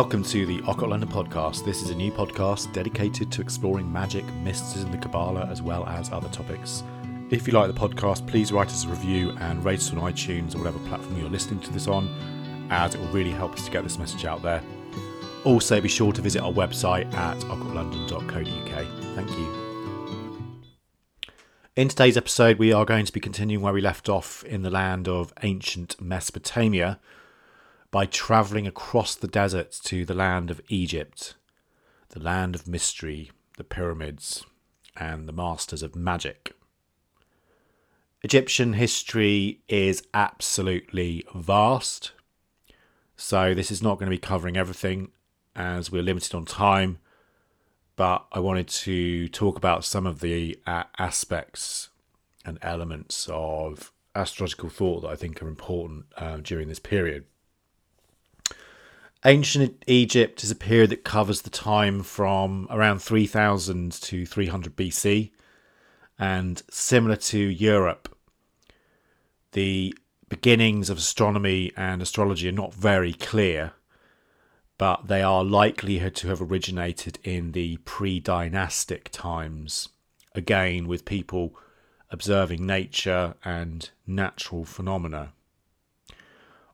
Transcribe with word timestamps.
Welcome 0.00 0.24
to 0.24 0.46
the 0.46 0.60
Occult 0.60 0.88
London 0.88 1.10
podcast. 1.10 1.62
This 1.62 1.82
is 1.82 1.90
a 1.90 1.94
new 1.94 2.10
podcast 2.10 2.72
dedicated 2.72 3.30
to 3.32 3.42
exploring 3.42 3.92
magic, 3.92 4.24
mysticism, 4.36 4.90
the 4.90 4.96
Kabbalah, 4.96 5.46
as 5.48 5.60
well 5.60 5.84
as 5.84 6.10
other 6.10 6.30
topics. 6.30 6.82
If 7.28 7.46
you 7.46 7.52
like 7.52 7.70
the 7.70 7.78
podcast, 7.78 8.26
please 8.26 8.50
write 8.50 8.68
us 8.68 8.86
a 8.86 8.88
review 8.88 9.36
and 9.40 9.62
rate 9.62 9.80
us 9.80 9.92
on 9.92 9.98
iTunes 9.98 10.54
or 10.54 10.58
whatever 10.60 10.78
platform 10.88 11.18
you're 11.18 11.28
listening 11.28 11.60
to 11.60 11.70
this 11.70 11.86
on, 11.86 12.08
as 12.70 12.94
it 12.94 12.98
will 13.02 13.08
really 13.08 13.30
help 13.30 13.52
us 13.52 13.66
to 13.66 13.70
get 13.70 13.82
this 13.82 13.98
message 13.98 14.24
out 14.24 14.40
there. 14.40 14.62
Also, 15.44 15.82
be 15.82 15.88
sure 15.88 16.14
to 16.14 16.22
visit 16.22 16.40
our 16.40 16.50
website 16.50 17.12
at 17.12 17.36
occultlondon.co.uk. 17.40 18.86
Thank 19.14 19.30
you. 19.32 19.70
In 21.76 21.88
today's 21.88 22.16
episode, 22.16 22.58
we 22.58 22.72
are 22.72 22.86
going 22.86 23.04
to 23.04 23.12
be 23.12 23.20
continuing 23.20 23.62
where 23.62 23.74
we 23.74 23.82
left 23.82 24.08
off 24.08 24.44
in 24.44 24.62
the 24.62 24.70
land 24.70 25.08
of 25.08 25.34
ancient 25.42 26.00
Mesopotamia 26.00 26.98
by 27.90 28.06
travelling 28.06 28.66
across 28.66 29.14
the 29.14 29.28
desert 29.28 29.72
to 29.84 30.04
the 30.04 30.14
land 30.14 30.50
of 30.50 30.60
Egypt, 30.68 31.34
the 32.10 32.20
land 32.20 32.54
of 32.54 32.68
mystery, 32.68 33.30
the 33.56 33.64
pyramids, 33.64 34.44
and 34.96 35.28
the 35.28 35.32
masters 35.32 35.82
of 35.82 35.96
magic. 35.96 36.54
Egyptian 38.22 38.74
history 38.74 39.60
is 39.68 40.02
absolutely 40.12 41.24
vast, 41.34 42.12
so 43.16 43.54
this 43.54 43.70
is 43.70 43.82
not 43.82 43.98
going 43.98 44.06
to 44.06 44.16
be 44.16 44.18
covering 44.18 44.56
everything 44.56 45.10
as 45.56 45.90
we're 45.90 46.02
limited 46.02 46.34
on 46.34 46.44
time. 46.44 46.98
But 47.96 48.26
I 48.32 48.40
wanted 48.40 48.68
to 48.68 49.28
talk 49.28 49.56
about 49.56 49.84
some 49.84 50.06
of 50.06 50.20
the 50.20 50.58
uh, 50.66 50.84
aspects 50.98 51.90
and 52.44 52.58
elements 52.62 53.28
of 53.30 53.92
astrological 54.14 54.70
thought 54.70 55.02
that 55.02 55.08
I 55.08 55.16
think 55.16 55.42
are 55.42 55.48
important 55.48 56.06
uh, 56.16 56.38
during 56.38 56.68
this 56.68 56.78
period. 56.78 57.24
Ancient 59.26 59.84
Egypt 59.86 60.42
is 60.42 60.50
a 60.50 60.54
period 60.56 60.88
that 60.90 61.04
covers 61.04 61.42
the 61.42 61.50
time 61.50 62.02
from 62.02 62.66
around 62.70 63.00
3000 63.02 63.92
to 63.92 64.24
300 64.24 64.74
BC. 64.74 65.30
And 66.18 66.62
similar 66.70 67.16
to 67.16 67.38
Europe, 67.38 68.16
the 69.52 69.94
beginnings 70.30 70.88
of 70.88 70.96
astronomy 70.96 71.70
and 71.76 72.00
astrology 72.00 72.48
are 72.48 72.52
not 72.52 72.72
very 72.72 73.12
clear, 73.12 73.72
but 74.78 75.08
they 75.08 75.20
are 75.22 75.44
likely 75.44 75.98
to 76.10 76.28
have 76.28 76.40
originated 76.40 77.18
in 77.22 77.52
the 77.52 77.76
pre 77.78 78.20
dynastic 78.20 79.10
times, 79.10 79.90
again, 80.34 80.88
with 80.88 81.04
people 81.04 81.54
observing 82.08 82.64
nature 82.64 83.34
and 83.44 83.90
natural 84.06 84.64
phenomena 84.64 85.34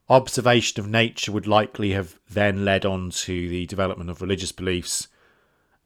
observation 0.08 0.80
of 0.80 0.88
nature 0.88 1.32
would 1.32 1.46
likely 1.46 1.92
have 1.92 2.18
then 2.30 2.64
led 2.64 2.84
on 2.84 3.10
to 3.10 3.48
the 3.48 3.66
development 3.66 4.10
of 4.10 4.22
religious 4.22 4.52
beliefs 4.52 5.08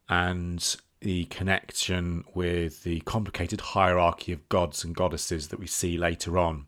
and 0.09 0.77
the 1.01 1.25
connection 1.27 2.25
with 2.35 2.83
the 2.83 3.01
complicated 3.01 3.61
hierarchy 3.61 4.33
of 4.33 4.49
gods 4.49 4.85
and 4.85 4.95
goddesses 4.95 5.49
that 5.49 5.59
we 5.59 5.67
see 5.67 5.97
later 5.97 6.37
on, 6.37 6.67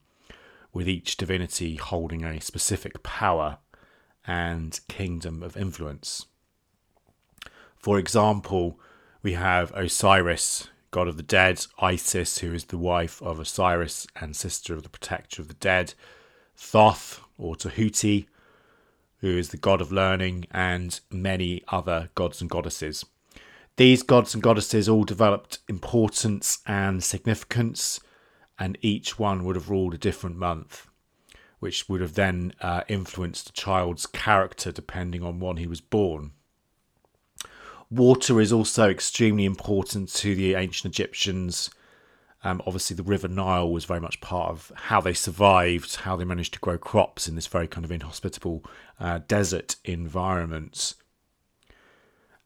with 0.73 0.89
each 0.89 1.17
divinity 1.19 1.77
holding 1.77 2.25
a 2.25 2.41
specific 2.41 3.03
power 3.03 3.58
and 4.27 4.80
kingdom 4.89 5.42
of 5.42 5.56
influence. 5.56 6.27
For 7.77 7.98
example, 7.98 8.80
we 9.23 9.33
have 9.33 9.73
Osiris, 9.75 10.69
god 10.91 11.08
of 11.08 11.17
the 11.17 11.23
dead, 11.23 11.67
Isis, 11.78 12.39
who 12.39 12.55
is 12.55 12.67
the 12.67 12.78
wife 12.78 13.20
of 13.20 13.39
Osiris 13.39 14.06
and 14.17 14.34
sister 14.34 14.73
of 14.73 14.83
the 14.84 14.89
protector 14.89 15.42
of 15.42 15.48
the 15.48 15.55
dead, 15.55 15.95
Thoth, 16.56 17.22
or 17.39 17.57
Tahuti, 17.57 18.27
who 19.19 19.39
is 19.39 19.51
the 19.51 19.57
god 19.57 19.81
of 19.81 19.93
learning, 19.93 20.47
and 20.51 21.01
many 21.11 21.63
other 21.69 22.11
gods 22.15 22.41
and 22.41 22.51
goddesses. 22.51 23.05
These 23.77 24.03
gods 24.03 24.35
and 24.35 24.43
goddesses 24.43 24.89
all 24.89 25.05
developed 25.05 25.59
importance 25.69 26.59
and 26.67 27.03
significance, 27.03 28.01
and 28.59 28.77
each 28.83 29.19
one 29.19 29.45
would 29.45 29.57
have 29.57 29.71
ruled 29.71 29.95
a 29.95 29.98
different 29.98 30.37
month, 30.37 30.89
which 31.59 31.89
would 31.89 32.01
have 32.01 32.15
then 32.15 32.53
uh, 32.61 32.83
influenced 32.89 33.47
the 33.47 33.53
child's 33.53 34.07
character 34.07 34.73
depending 34.73 35.23
on 35.23 35.41
when 35.41 35.57
he 35.57 35.67
was 35.67 35.81
born. 35.81 36.33
Water 37.91 38.41
is 38.41 38.53
also 38.53 38.89
extremely 38.89 39.45
important 39.45 40.09
to 40.15 40.35
the 40.35 40.55
ancient 40.55 40.95
Egyptians 40.95 41.71
um, 42.45 42.61
obviously, 42.67 42.97
the 42.97 43.05
River 43.05 43.29
Nile 43.29 43.70
was 43.70 43.85
very 43.85 44.01
much 44.01 44.20
part 44.20 44.51
of 44.51 44.73
how 44.75 45.01
they 45.01 45.14
survived, 45.14 45.97
how 45.97 46.17
they 46.17 46.25
managed 46.25 46.55
to 46.55 46.58
grow 46.58 46.77
crops 46.77 47.29
in 47.29 47.36
this 47.36 47.47
very 47.47 47.69
kind 47.69 47.85
of 47.85 47.92
inhospitable 47.92 48.64
uh, 48.98 49.20
desert 49.29 49.77
environment. 49.85 50.95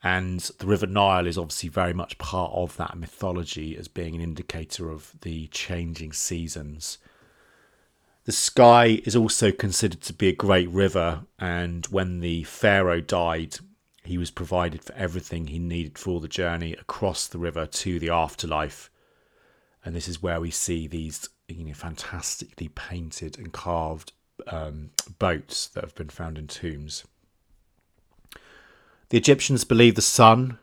And 0.03 0.41
the 0.59 0.67
River 0.67 0.87
Nile 0.87 1.27
is 1.27 1.39
obviously 1.39 1.71
very 1.71 1.95
much 1.95 2.19
part 2.19 2.53
of 2.53 2.77
that 2.77 2.99
mythology 2.99 3.77
as 3.77 3.89
being 3.89 4.15
an 4.15 4.21
indicator 4.21 4.91
of 4.91 5.13
the 5.23 5.47
changing 5.47 6.13
seasons. 6.13 6.99
The 8.25 8.33
sky 8.33 9.01
is 9.05 9.17
also 9.17 9.51
considered 9.51 10.03
to 10.03 10.13
be 10.13 10.29
a 10.29 10.35
great 10.35 10.69
river, 10.69 11.23
and 11.39 11.87
when 11.87 12.21
the 12.21 12.43
Pharaoh 12.43 13.01
died, 13.01 13.57
he 14.05 14.19
was 14.19 14.31
provided 14.31 14.85
for 14.85 14.93
everything 14.93 15.47
he 15.47 15.59
needed 15.59 15.97
for 15.97 16.21
the 16.21 16.29
journey 16.29 16.75
across 16.75 17.27
the 17.27 17.39
river 17.39 17.67
to 17.67 17.99
the 17.99 18.11
afterlife 18.11 18.91
and 19.87 19.95
this 19.95 20.09
is 20.09 20.21
where 20.21 20.41
we 20.41 20.51
see 20.51 20.89
these 20.89 21.29
you 21.49 21.65
know 21.65 21.73
fantastically 21.73 22.69
painted 22.69 23.39
and 23.39 23.53
carved 23.53 24.13
um, 24.49 24.91
boats 25.21 25.69
that 25.69 25.85
have 25.85 25.95
been 25.95 26.09
found 26.09 26.37
in 26.37 26.49
tombs. 26.49 27.05
The 29.09 29.17
Egyptians 29.17 29.65
believed 29.65 29.97
the 29.97 30.03
sun, 30.03 30.59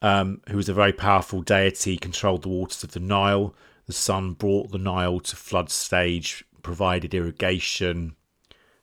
um, 0.00 0.40
who 0.48 0.56
was 0.56 0.68
a 0.68 0.74
very 0.74 0.92
powerful 0.92 1.42
deity, 1.42 1.96
controlled 1.96 2.42
the 2.42 2.48
waters 2.48 2.84
of 2.84 2.92
the 2.92 3.00
Nile. 3.00 3.54
The 3.86 3.92
sun 3.92 4.34
brought 4.34 4.70
the 4.70 4.78
Nile 4.78 5.18
to 5.18 5.36
flood 5.36 5.68
stage, 5.68 6.44
provided 6.62 7.12
irrigation 7.12 8.14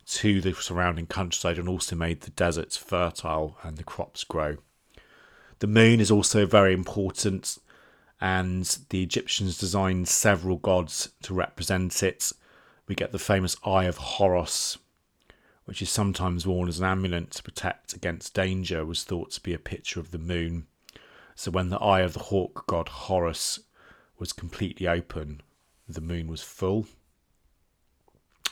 to 0.06 0.42
the 0.42 0.54
surrounding 0.54 1.08
countryside, 1.08 1.58
and 1.58 1.70
also 1.70 1.96
made 1.96 2.22
the 2.22 2.32
deserts 2.32 2.76
fertile 2.76 3.58
and 3.64 3.78
the 3.78 3.86
crops 3.86 4.26
grow. 4.26 4.58
The 5.60 5.68
moon 5.68 6.02
is 6.02 6.12
also 6.12 6.46
very 6.46 6.74
important 6.74 7.58
and 8.22 8.78
the 8.90 9.02
Egyptians 9.02 9.58
designed 9.58 10.08
several 10.08 10.58
gods 10.58 11.10
to 11.24 11.34
represent 11.34 12.04
it. 12.04 12.32
We 12.88 12.94
get 12.94 13.12
the 13.12 13.20
famous 13.20 13.58
Eye 13.66 13.86
of 13.86 13.98
Horus, 13.98 14.78
which 15.66 15.82
is 15.82 15.90
sometimes 15.90 16.46
worn 16.46 16.70
as 16.70 16.80
an 16.80 16.86
amulet 16.86 17.32
to 17.32 17.44
protect 17.44 17.94
against 17.94 18.36
danger, 18.36 18.86
was 18.86 19.04
thought 19.04 19.32
to 19.32 19.42
be 19.42 19.54
a 19.54 19.60
picture 19.60 20.00
of 20.00 20.12
the 20.12 20.20
moon. 20.20 20.68
So 21.36 21.50
when 21.50 21.70
the 21.70 21.80
eye 21.80 22.02
of 22.02 22.14
the 22.14 22.20
hawk 22.20 22.68
god 22.68 22.90
Horus 22.90 23.60
was 24.20 24.34
completely 24.34 24.88
open, 24.88 25.42
the 25.90 26.02
moon 26.02 26.28
was 26.28 26.44
full. 26.44 26.86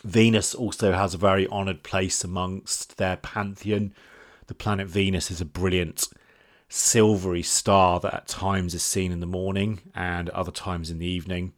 Venus 0.04 0.56
also 0.56 0.94
has 0.94 1.14
a 1.14 1.18
very 1.18 1.48
honoured 1.50 1.84
place 1.84 2.24
amongst 2.24 2.98
their 2.98 3.18
pantheon. 3.18 3.94
The 4.48 4.56
planet 4.56 4.88
Venus 4.88 5.30
is 5.30 5.42
a 5.42 5.46
brilliant 5.46 6.08
silvery 6.70 7.42
star 7.42 8.00
that 8.00 8.14
at 8.14 8.28
times 8.28 8.74
is 8.74 8.84
seen 8.84 9.12
in 9.12 9.20
the 9.20 9.26
morning 9.26 9.82
and 9.94 10.30
other 10.30 10.52
times 10.52 10.90
in 10.90 11.00
the 11.00 11.08
evening. 11.08 11.54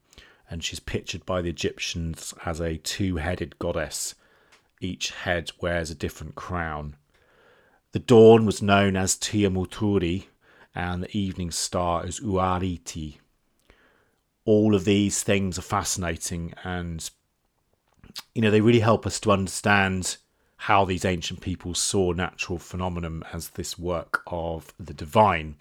And 0.49 0.63
she's 0.63 0.79
pictured 0.79 1.25
by 1.25 1.41
the 1.41 1.49
Egyptians 1.49 2.33
as 2.45 2.59
a 2.59 2.77
two 2.77 3.17
headed 3.17 3.59
goddess. 3.59 4.15
Each 4.79 5.11
head 5.11 5.51
wears 5.61 5.91
a 5.91 5.95
different 5.95 6.35
crown. 6.35 6.95
The 7.91 7.99
dawn 7.99 8.45
was 8.45 8.61
known 8.61 8.95
as 8.95 9.15
Tiamuturi, 9.15 10.25
and 10.73 11.03
the 11.03 11.17
evening 11.17 11.51
star 11.51 12.03
as 12.05 12.19
Uariti. 12.19 13.17
All 14.45 14.73
of 14.73 14.85
these 14.85 15.23
things 15.23 15.59
are 15.59 15.63
fascinating 15.63 16.53
and 16.63 17.09
you 18.33 18.41
know 18.41 18.51
they 18.51 18.61
really 18.61 18.79
help 18.79 19.05
us 19.05 19.19
to 19.21 19.31
understand 19.31 20.17
how 20.65 20.85
these 20.85 21.05
ancient 21.05 21.41
people 21.41 21.73
saw 21.73 22.11
natural 22.11 22.59
phenomenon 22.59 23.23
as 23.33 23.49
this 23.49 23.79
work 23.79 24.21
of 24.27 24.75
the 24.79 24.93
divine. 24.93 25.55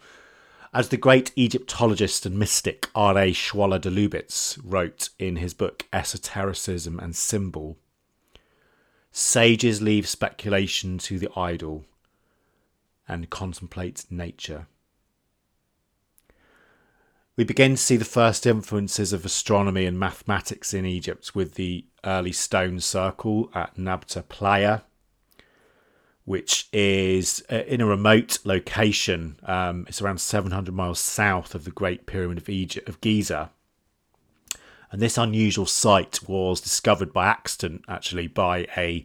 As 0.74 0.90
the 0.90 0.98
great 0.98 1.32
Egyptologist 1.36 2.26
and 2.26 2.38
mystic 2.38 2.86
R.A. 2.94 3.32
Schwaller 3.32 3.80
de 3.80 3.90
Lubicz 3.90 4.58
wrote 4.62 5.08
in 5.18 5.36
his 5.36 5.54
book 5.54 5.86
Esotericism 5.90 7.00
and 7.00 7.16
Symbol, 7.16 7.78
sages 9.10 9.80
leave 9.80 10.06
speculation 10.06 10.98
to 10.98 11.18
the 11.18 11.30
idle 11.34 11.86
and 13.08 13.30
contemplate 13.30 14.04
nature. 14.10 14.66
We 17.36 17.44
begin 17.44 17.70
to 17.70 17.76
see 17.78 17.96
the 17.96 18.04
first 18.04 18.46
influences 18.46 19.14
of 19.14 19.24
astronomy 19.24 19.86
and 19.86 19.98
mathematics 19.98 20.74
in 20.74 20.84
Egypt 20.84 21.34
with 21.34 21.54
the 21.54 21.86
early 22.04 22.32
stone 22.32 22.80
circle 22.80 23.50
at 23.54 23.76
Nabta 23.76 24.28
Playa 24.28 24.82
which 26.24 26.68
is 26.72 27.42
uh, 27.50 27.62
in 27.66 27.80
a 27.80 27.86
remote 27.86 28.38
location. 28.44 29.38
Um, 29.44 29.86
it's 29.88 30.02
around 30.02 30.18
700 30.18 30.74
miles 30.74 31.00
south 31.00 31.54
of 31.54 31.64
the 31.64 31.70
Great 31.70 32.06
Pyramid 32.06 32.38
of 32.38 32.48
Egypt 32.48 32.88
of 32.88 33.00
Giza. 33.00 33.50
And 34.92 35.00
this 35.00 35.18
unusual 35.18 35.66
site 35.66 36.28
was 36.28 36.60
discovered 36.60 37.12
by 37.12 37.26
accident, 37.26 37.84
actually, 37.88 38.26
by 38.26 38.66
a 38.76 39.04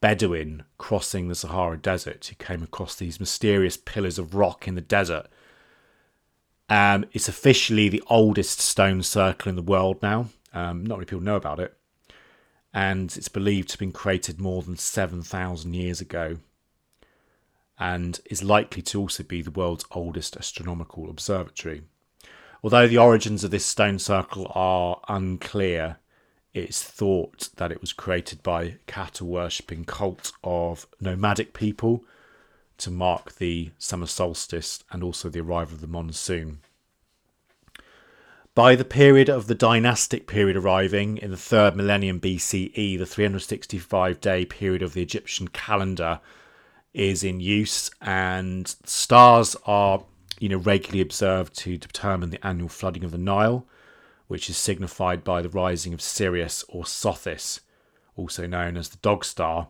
Bedouin 0.00 0.64
crossing 0.76 1.28
the 1.28 1.34
Sahara 1.34 1.78
Desert 1.78 2.26
who 2.26 2.36
came 2.36 2.62
across 2.62 2.94
these 2.94 3.18
mysterious 3.18 3.76
pillars 3.76 4.18
of 4.18 4.34
rock 4.34 4.68
in 4.68 4.74
the 4.74 4.80
desert. 4.80 5.26
Um, 6.68 7.06
it's 7.12 7.28
officially 7.28 7.88
the 7.88 8.02
oldest 8.08 8.60
stone 8.60 9.02
circle 9.02 9.48
in 9.48 9.56
the 9.56 9.62
world 9.62 10.02
now. 10.02 10.26
Um, 10.52 10.84
not 10.84 10.98
many 10.98 11.06
people 11.06 11.22
know 11.22 11.36
about 11.36 11.60
it. 11.60 11.76
And 12.76 13.16
it's 13.16 13.28
believed 13.28 13.70
to 13.70 13.72
have 13.72 13.80
been 13.80 13.90
created 13.90 14.38
more 14.38 14.60
than 14.60 14.76
7,000 14.76 15.72
years 15.72 16.02
ago 16.02 16.36
and 17.78 18.20
is 18.26 18.44
likely 18.44 18.82
to 18.82 19.00
also 19.00 19.22
be 19.22 19.40
the 19.40 19.50
world's 19.50 19.86
oldest 19.92 20.36
astronomical 20.36 21.08
observatory. 21.08 21.84
Although 22.62 22.86
the 22.86 22.98
origins 22.98 23.44
of 23.44 23.50
this 23.50 23.64
stone 23.64 23.98
circle 23.98 24.52
are 24.54 25.00
unclear, 25.08 26.00
it's 26.52 26.82
thought 26.82 27.48
that 27.56 27.72
it 27.72 27.80
was 27.80 27.94
created 27.94 28.42
by 28.42 28.76
cattle 28.86 29.28
worshipping 29.28 29.86
cult 29.86 30.32
of 30.44 30.86
nomadic 31.00 31.54
people 31.54 32.04
to 32.76 32.90
mark 32.90 33.36
the 33.36 33.70
summer 33.78 34.06
solstice 34.06 34.84
and 34.92 35.02
also 35.02 35.30
the 35.30 35.40
arrival 35.40 35.76
of 35.76 35.80
the 35.80 35.86
monsoon. 35.86 36.58
By 38.56 38.74
the 38.74 38.86
period 38.86 39.28
of 39.28 39.48
the 39.48 39.54
dynastic 39.54 40.26
period 40.26 40.56
arriving 40.56 41.18
in 41.18 41.30
the 41.30 41.36
third 41.36 41.76
millennium 41.76 42.18
BCE, 42.18 42.98
the 42.98 43.04
365 43.04 44.18
day 44.18 44.46
period 44.46 44.80
of 44.80 44.94
the 44.94 45.02
Egyptian 45.02 45.48
calendar 45.48 46.20
is 46.94 47.22
in 47.22 47.38
use, 47.38 47.90
and 48.00 48.66
stars 48.84 49.56
are 49.66 50.04
you 50.38 50.48
know 50.48 50.56
regularly 50.56 51.02
observed 51.02 51.54
to 51.58 51.76
determine 51.76 52.30
the 52.30 52.46
annual 52.46 52.70
flooding 52.70 53.04
of 53.04 53.10
the 53.10 53.18
Nile 53.18 53.66
which 54.26 54.48
is 54.48 54.56
signified 54.56 55.22
by 55.22 55.42
the 55.42 55.50
rising 55.50 55.92
of 55.92 56.00
Sirius 56.00 56.64
or 56.66 56.84
Sothis, 56.84 57.60
also 58.16 58.46
known 58.46 58.78
as 58.78 58.88
the 58.88 58.96
dog 59.02 59.26
star, 59.26 59.68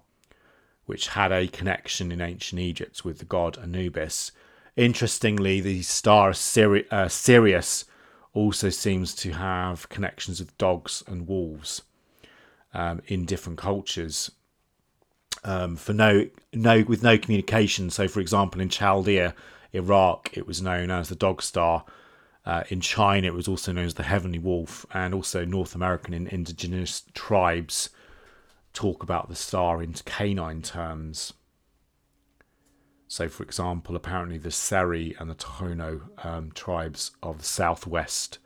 which 0.85 1.09
had 1.09 1.33
a 1.33 1.49
connection 1.49 2.13
in 2.13 2.21
ancient 2.21 2.61
Egypt 2.61 3.05
with 3.05 3.19
the 3.19 3.25
god 3.25 3.59
Anubis. 3.59 4.31
Interestingly, 4.77 5.61
the 5.61 5.83
star 5.83 6.31
uh, 6.31 7.09
Sirius 7.09 7.85
also 8.37 8.69
seems 8.69 9.15
to 9.15 9.33
have 9.33 9.89
connections 9.89 10.39
with 10.39 10.57
dogs 10.59 11.03
and 11.07 11.27
wolves 11.27 11.83
um, 12.75 13.01
in 13.07 13.25
different 13.25 13.59
cultures. 13.59 14.31
Um, 15.43 15.77
for 15.77 15.93
no, 15.93 16.29
no, 16.53 16.85
with 16.87 17.03
no 17.03 17.17
communication. 17.17 17.89
So, 17.89 18.09
for 18.09 18.21
example, 18.21 18.61
in 18.61 18.69
Chaldea, 18.69 19.35
Iraq, 19.73 20.37
it 20.37 20.47
was 20.47 20.61
known 20.61 20.91
as 20.91 21.09
the 21.09 21.15
dog 21.15 21.41
star, 21.41 21.85
uh, 22.45 22.63
in 22.69 22.81
China, 22.81 23.27
it 23.27 23.35
was 23.35 23.49
also 23.49 23.73
known 23.73 23.87
as 23.87 23.95
the 23.95 24.03
heavenly 24.05 24.39
wolf, 24.39 24.87
and 24.93 25.13
also 25.15 25.45
North 25.45 25.75
American 25.75 26.15
and 26.15 26.29
indigenous 26.29 27.03
tribes 27.15 27.91
talk 28.73 29.03
about 29.03 29.29
the 29.29 29.35
star 29.35 29.83
in 29.83 29.95
canine 30.05 30.63
terms. 30.63 31.33
So, 33.09 33.29
for 33.29 33.43
example, 33.45 33.95
apparently 33.95 34.39
the 34.39 34.51
Seri 34.51 35.15
and 35.19 35.31
the 35.31 35.35
Tohono 35.35 36.25
um, 36.25 36.51
tribes 36.53 37.13
of 37.23 37.39
the 37.39 37.45
southwest 37.45 38.39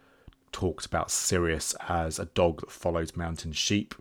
talked 0.53 0.85
about 0.85 1.11
Sirius 1.11 1.75
as 1.89 2.19
a 2.19 2.27
dog 2.27 2.61
that 2.61 2.71
follows 2.71 3.17
mountain 3.17 3.53
sheep. 3.53 3.95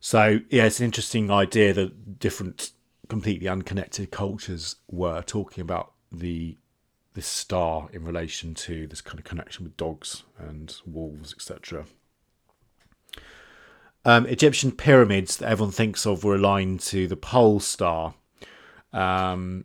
So, 0.00 0.40
yeah, 0.50 0.64
it's 0.64 0.78
an 0.78 0.84
interesting 0.84 1.30
idea 1.30 1.72
that 1.72 2.18
different, 2.18 2.72
completely 3.08 3.48
unconnected 3.48 4.10
cultures 4.10 4.76
were 4.90 5.22
talking 5.22 5.62
about 5.62 5.92
the 6.12 6.56
this 7.14 7.26
star 7.26 7.88
in 7.92 8.04
relation 8.04 8.54
to 8.54 8.86
this 8.86 9.00
kind 9.00 9.18
of 9.18 9.24
connection 9.24 9.64
with 9.64 9.76
dogs 9.76 10.22
and 10.38 10.76
wolves, 10.86 11.34
etc. 11.34 11.84
Um, 14.04 14.26
Egyptian 14.26 14.72
pyramids 14.72 15.36
that 15.36 15.48
everyone 15.48 15.72
thinks 15.72 16.06
of 16.06 16.24
were 16.24 16.36
aligned 16.36 16.80
to 16.80 17.06
the 17.06 17.16
pole 17.16 17.60
star, 17.60 18.14
um, 18.92 19.64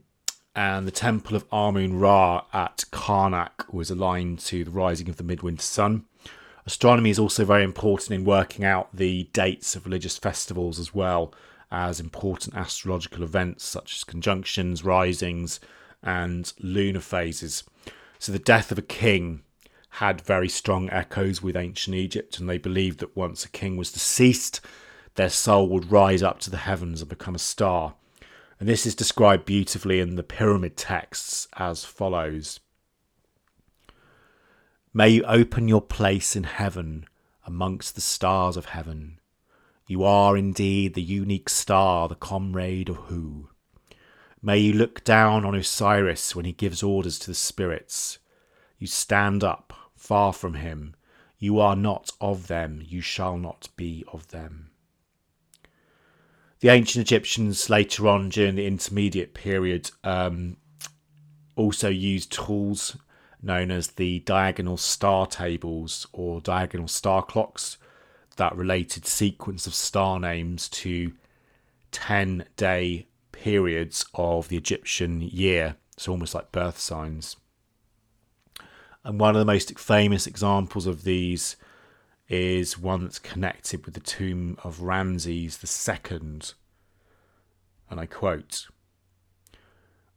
and 0.55 0.87
the 0.87 0.91
temple 0.91 1.35
of 1.35 1.45
Amun 1.51 1.99
Ra 1.99 2.45
at 2.53 2.83
Karnak 2.91 3.73
was 3.73 3.89
aligned 3.89 4.39
to 4.39 4.63
the 4.63 4.71
rising 4.71 5.09
of 5.09 5.17
the 5.17 5.23
midwinter 5.23 5.63
sun. 5.63 6.05
Astronomy 6.65 7.09
is 7.09 7.19
also 7.19 7.43
very 7.43 7.63
important 7.63 8.11
in 8.11 8.25
working 8.25 8.63
out 8.63 8.95
the 8.95 9.29
dates 9.33 9.75
of 9.75 9.85
religious 9.85 10.17
festivals 10.17 10.79
as 10.79 10.93
well 10.93 11.33
as 11.71 11.99
important 11.99 12.55
astrological 12.55 13.23
events 13.23 13.63
such 13.65 13.95
as 13.95 14.03
conjunctions, 14.03 14.83
risings, 14.83 15.59
and 16.01 16.53
lunar 16.59 16.99
phases. 16.99 17.63
So 18.19 18.31
the 18.31 18.39
death 18.39 18.71
of 18.71 18.77
a 18.77 18.83
king 18.83 19.41
had 19.97 20.21
very 20.21 20.49
strong 20.49 20.89
echoes 20.89 21.43
with 21.43 21.55
ancient 21.55 21.95
Egypt, 21.95 22.39
and 22.39 22.49
they 22.49 22.57
believed 22.57 22.99
that 22.99 23.15
once 23.15 23.45
a 23.45 23.49
king 23.49 23.77
was 23.77 23.91
deceased, 23.91 24.59
their 25.13 25.29
soul 25.29 25.69
would 25.69 25.91
rise 25.91 26.23
up 26.23 26.39
to 26.39 26.49
the 26.49 26.57
heavens 26.57 27.01
and 27.01 27.09
become 27.09 27.35
a 27.35 27.39
star. 27.39 27.93
And 28.59 28.67
this 28.67 28.87
is 28.87 28.95
described 28.95 29.45
beautifully 29.45 29.99
in 29.99 30.15
the 30.15 30.23
pyramid 30.23 30.77
texts 30.77 31.47
as 31.57 31.85
follows 31.85 32.59
May 34.95 35.09
you 35.09 35.23
open 35.25 35.67
your 35.67 35.81
place 35.81 36.35
in 36.35 36.45
heaven 36.45 37.05
amongst 37.45 37.93
the 37.93 38.01
stars 38.01 38.57
of 38.57 38.65
heaven. 38.65 39.19
You 39.85 40.03
are 40.03 40.35
indeed 40.35 40.95
the 40.95 41.03
unique 41.03 41.49
star, 41.49 42.07
the 42.07 42.15
comrade 42.15 42.89
of 42.89 42.95
Hu. 42.95 43.49
May 44.41 44.57
you 44.57 44.73
look 44.73 45.03
down 45.03 45.45
on 45.45 45.53
Osiris 45.53 46.35
when 46.35 46.45
he 46.45 46.51
gives 46.51 46.81
orders 46.81 47.19
to 47.19 47.27
the 47.27 47.35
spirits. 47.35 48.17
You 48.79 48.87
stand 48.87 49.43
up, 49.43 49.73
far 50.03 50.33
from 50.33 50.55
him. 50.55 50.93
You 51.39 51.59
are 51.59 51.77
not 51.77 52.11
of 52.19 52.47
them, 52.47 52.81
you 52.85 52.99
shall 52.99 53.37
not 53.37 53.69
be 53.77 54.03
of 54.11 54.27
them. 54.27 54.69
The 56.59 56.69
ancient 56.69 57.05
Egyptians, 57.05 57.69
later 57.69 58.07
on 58.09 58.29
during 58.29 58.55
the 58.55 58.67
intermediate 58.67 59.33
period, 59.33 59.91
um, 60.03 60.57
also 61.55 61.87
used 61.87 62.33
tools 62.33 62.97
known 63.41 63.71
as 63.71 63.89
the 63.89 64.19
diagonal 64.19 64.77
star 64.77 65.25
tables 65.25 66.05
or 66.11 66.41
diagonal 66.41 66.87
star 66.89 67.23
clocks 67.23 67.77
that 68.35 68.55
related 68.55 69.05
sequence 69.05 69.67
of 69.67 69.73
star 69.73 70.19
names 70.19 70.67
to 70.69 71.13
10 71.91 72.45
day 72.57 73.07
periods 73.31 74.05
of 74.13 74.49
the 74.49 74.57
Egyptian 74.57 75.21
year, 75.21 75.77
so 75.97 76.11
almost 76.11 76.35
like 76.35 76.51
birth 76.51 76.79
signs. 76.79 77.37
And 79.03 79.19
one 79.19 79.35
of 79.35 79.39
the 79.39 79.45
most 79.45 79.77
famous 79.77 80.27
examples 80.27 80.87
of 80.87 81.03
these 81.03 81.55
is 82.29 82.79
one 82.79 83.03
that's 83.03 83.19
connected 83.19 83.85
with 83.85 83.93
the 83.93 83.99
tomb 83.99 84.57
of 84.63 84.81
Ramses 84.81 85.59
II. 85.87 86.39
And 87.89 87.99
I 87.99 88.05
quote 88.05 88.67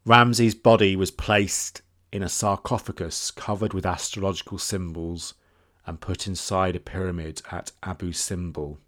Ramses' 0.04 0.54
body 0.54 0.94
was 0.94 1.10
placed 1.10 1.82
in 2.12 2.22
a 2.22 2.28
sarcophagus 2.28 3.32
covered 3.32 3.74
with 3.74 3.84
astrological 3.84 4.58
symbols 4.58 5.34
and 5.84 6.00
put 6.00 6.26
inside 6.26 6.76
a 6.76 6.80
pyramid 6.80 7.42
at 7.50 7.72
Abu 7.82 8.12
Simbel. 8.12 8.78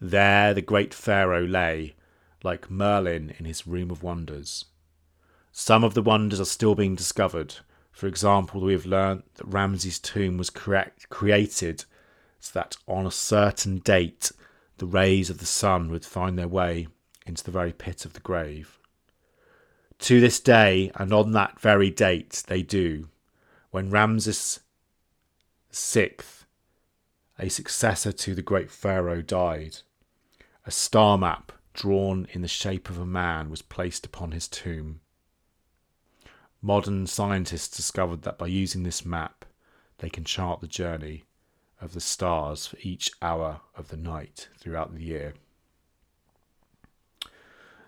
There 0.00 0.52
the 0.52 0.62
great 0.62 0.92
pharaoh 0.92 1.46
lay, 1.46 1.94
like 2.42 2.70
Merlin 2.70 3.34
in 3.38 3.46
his 3.46 3.66
Room 3.66 3.90
of 3.90 4.02
Wonders. 4.02 4.66
Some 5.52 5.82
of 5.82 5.94
the 5.94 6.02
wonders 6.02 6.40
are 6.40 6.44
still 6.44 6.74
being 6.74 6.94
discovered. 6.94 7.56
For 7.94 8.08
example, 8.08 8.60
we 8.60 8.72
have 8.72 8.86
learnt 8.86 9.36
that 9.36 9.46
Ramses' 9.46 10.00
tomb 10.00 10.36
was 10.36 10.50
correct, 10.50 11.08
created 11.10 11.84
so 12.40 12.50
that 12.58 12.76
on 12.88 13.06
a 13.06 13.10
certain 13.12 13.78
date 13.78 14.32
the 14.78 14.86
rays 14.86 15.30
of 15.30 15.38
the 15.38 15.46
sun 15.46 15.90
would 15.90 16.04
find 16.04 16.36
their 16.36 16.48
way 16.48 16.88
into 17.24 17.44
the 17.44 17.52
very 17.52 17.72
pit 17.72 18.04
of 18.04 18.12
the 18.12 18.20
grave. 18.20 18.78
To 20.00 20.20
this 20.20 20.40
day, 20.40 20.90
and 20.96 21.12
on 21.12 21.30
that 21.32 21.60
very 21.60 21.88
date, 21.88 22.42
they 22.48 22.62
do, 22.62 23.08
when 23.70 23.90
Ramses 23.90 24.58
VI, 25.72 26.16
a 27.38 27.48
successor 27.48 28.10
to 28.10 28.34
the 28.34 28.42
great 28.42 28.72
pharaoh, 28.72 29.22
died. 29.22 29.78
A 30.66 30.72
star 30.72 31.16
map 31.16 31.52
drawn 31.72 32.26
in 32.32 32.42
the 32.42 32.48
shape 32.48 32.90
of 32.90 32.98
a 32.98 33.06
man, 33.06 33.50
was 33.50 33.62
placed 33.62 34.04
upon 34.04 34.32
his 34.32 34.48
tomb. 34.48 35.00
Modern 36.64 37.06
scientists 37.06 37.76
discovered 37.76 38.22
that 38.22 38.38
by 38.38 38.46
using 38.46 38.84
this 38.84 39.04
map, 39.04 39.44
they 39.98 40.08
can 40.08 40.24
chart 40.24 40.62
the 40.62 40.66
journey 40.66 41.24
of 41.78 41.92
the 41.92 42.00
stars 42.00 42.66
for 42.66 42.78
each 42.80 43.10
hour 43.20 43.60
of 43.76 43.88
the 43.88 43.98
night 43.98 44.48
throughout 44.58 44.94
the 44.94 45.02
year. 45.02 45.34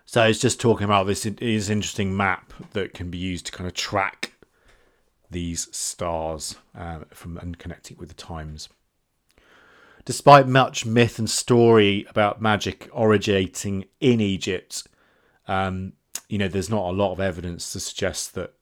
So 0.05 0.21
it's 0.25 0.37
just 0.37 0.61
talking 0.61 0.85
about 0.85 1.07
this 1.07 1.25
is 1.25 1.71
interesting 1.71 2.15
map 2.15 2.53
that 2.73 2.93
can 2.93 3.09
be 3.09 3.17
used 3.17 3.47
to 3.47 3.51
kind 3.51 3.67
of 3.67 3.73
track 3.73 4.33
these 5.31 5.75
stars 5.75 6.57
uh, 6.77 6.99
from 7.09 7.39
and 7.39 7.57
connect 7.57 7.89
it 7.89 7.97
with 7.97 8.09
the 8.09 8.13
times. 8.13 8.69
Despite 10.05 10.47
much 10.47 10.85
myth 10.85 11.17
and 11.17 11.27
story 11.27 12.05
about 12.11 12.43
magic 12.43 12.91
originating 12.95 13.85
in 13.99 14.21
Egypt, 14.21 14.87
um, 15.47 15.93
you 16.29 16.37
know, 16.37 16.47
there's 16.47 16.69
not 16.69 16.91
a 16.91 16.95
lot 16.95 17.13
of 17.13 17.19
evidence 17.19 17.73
to 17.73 17.79
suggest 17.79 18.35
that 18.35 18.53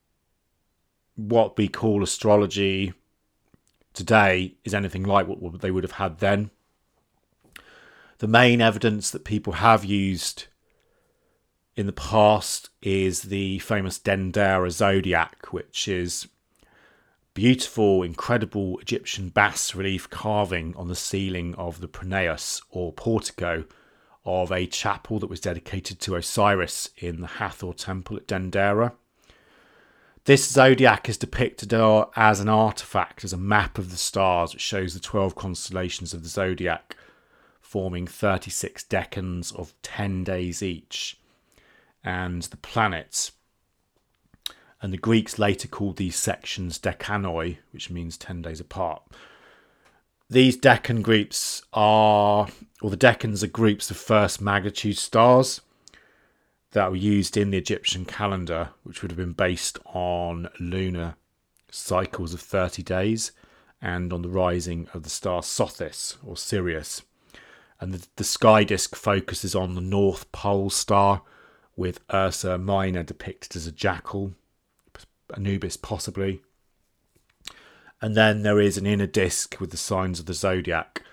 what 1.15 1.57
we 1.57 1.67
call 1.67 2.03
astrology 2.03 2.93
today 3.93 4.55
is 4.63 4.73
anything 4.73 5.03
like 5.03 5.27
what 5.27 5.61
they 5.61 5.71
would 5.71 5.83
have 5.83 5.93
had 5.93 6.19
then. 6.19 6.51
The 8.19 8.27
main 8.27 8.61
evidence 8.61 9.09
that 9.11 9.25
people 9.25 9.53
have 9.53 9.83
used 9.83 10.45
in 11.75 11.85
the 11.85 11.93
past 11.93 12.69
is 12.81 13.23
the 13.23 13.59
famous 13.59 13.99
Dendera 13.99 14.71
zodiac, 14.71 15.51
which 15.51 15.87
is 15.87 16.27
beautiful, 17.33 18.01
incredible 18.01 18.79
Egyptian 18.79 19.29
bas 19.29 19.75
relief 19.75 20.09
carving 20.09 20.73
on 20.77 20.87
the 20.87 20.95
ceiling 20.95 21.53
of 21.55 21.81
the 21.81 21.87
pronaos 21.87 22.61
or 22.69 22.93
portico 22.93 23.65
of 24.23 24.51
a 24.51 24.65
chapel 24.65 25.19
that 25.19 25.29
was 25.29 25.41
dedicated 25.41 25.99
to 25.99 26.15
Osiris 26.15 26.89
in 26.97 27.21
the 27.21 27.27
Hathor 27.27 27.73
temple 27.73 28.17
at 28.17 28.27
Dendera. 28.27 28.93
This 30.25 30.49
zodiac 30.49 31.07
is 31.07 31.19
depicted 31.19 31.71
as 31.71 32.39
an 32.39 32.49
artifact, 32.49 33.23
as 33.23 33.31
a 33.31 33.37
map 33.37 33.77
of 33.77 33.91
the 33.91 33.97
stars, 33.97 34.53
which 34.53 34.61
shows 34.61 34.95
the 34.95 34.99
12 34.99 35.35
constellations 35.35 36.15
of 36.15 36.23
the 36.23 36.29
zodiac, 36.29 36.95
forming 37.61 38.07
36 38.07 38.85
decans 38.85 39.55
of 39.55 39.75
10 39.83 40.23
days 40.23 40.63
each. 40.63 41.19
And 42.03 42.41
the 42.41 42.57
planets 42.57 43.33
and 44.81 44.91
the 44.91 44.97
Greeks 44.97 45.37
later 45.37 45.67
called 45.67 45.97
these 45.97 46.15
sections 46.15 46.79
decanoi, 46.79 47.57
which 47.71 47.91
means 47.91 48.17
10 48.17 48.41
days 48.41 48.59
apart. 48.59 49.03
These 50.27 50.57
decan 50.57 51.03
groups 51.03 51.61
are, 51.71 52.47
or 52.81 52.89
the 52.89 52.97
decans 52.97 53.43
are 53.43 53.47
groups 53.47 53.91
of 53.91 53.97
first 53.97 54.41
magnitude 54.41 54.97
stars 54.97 55.61
that 56.75 56.91
were 56.91 56.97
used 56.97 57.37
in 57.37 57.51
the 57.51 57.57
Egyptian 57.57 58.03
calendar, 58.03 58.71
which 58.83 59.01
would 59.01 59.09
have 59.09 59.17
been 59.17 59.31
based 59.31 59.79
on 59.85 60.49
lunar 60.59 61.15
cycles 61.71 62.33
of 62.33 62.41
30 62.41 62.83
days 62.83 63.31
and 63.81 64.11
on 64.11 64.21
the 64.21 64.27
rising 64.27 64.89
of 64.93 65.03
the 65.03 65.09
star 65.09 65.41
Sothis 65.41 66.17
or 66.21 66.35
Sirius. 66.35 67.01
And 67.79 67.93
the, 67.93 68.05
the 68.17 68.25
sky 68.25 68.65
disk 68.65 68.93
focuses 68.93 69.55
on 69.55 69.75
the 69.75 69.81
North 69.81 70.29
Pole 70.33 70.69
star, 70.69 71.21
with 71.77 72.01
Ursa 72.13 72.57
Minor 72.57 73.03
depicted 73.03 73.55
as 73.55 73.65
a 73.65 73.71
jackal 73.71 74.33
Anubis 75.33 75.77
possibly. 75.77 76.41
And 78.01 78.17
then 78.17 78.43
there 78.43 78.59
is 78.59 78.77
an 78.77 78.85
inner 78.85 79.07
disc 79.07 79.61
with 79.61 79.71
the 79.71 79.77
signs 79.77 80.19
of 80.19 80.25
the 80.25 80.33
zodiac. 80.33 81.03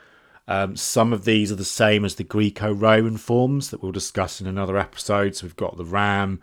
Um, 0.48 0.76
some 0.76 1.12
of 1.12 1.24
these 1.24 1.52
are 1.52 1.56
the 1.56 1.64
same 1.64 2.04
as 2.04 2.16
the 2.16 2.24
Greco 2.24 2.72
Roman 2.72 3.16
forms 3.16 3.70
that 3.70 3.82
we'll 3.82 3.92
discuss 3.92 4.40
in 4.40 4.46
another 4.46 4.76
episode. 4.76 5.36
So 5.36 5.46
we've 5.46 5.56
got 5.56 5.76
the 5.76 5.84
Ram, 5.84 6.40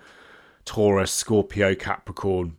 Taurus, 0.65 1.11
Scorpio, 1.11 1.75
Capricorn. 1.75 2.57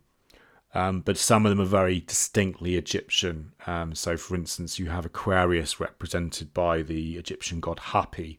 Um, 0.73 1.01
but 1.01 1.17
some 1.17 1.45
of 1.45 1.49
them 1.49 1.59
are 1.59 1.65
very 1.65 1.99
distinctly 1.99 2.75
Egyptian. 2.75 3.51
Um, 3.67 3.93
so, 3.93 4.15
for 4.15 4.35
instance, 4.35 4.79
you 4.79 4.89
have 4.89 5.05
Aquarius 5.05 5.81
represented 5.81 6.53
by 6.53 6.81
the 6.81 7.17
Egyptian 7.17 7.59
god 7.59 7.77
Hapi, 7.77 8.37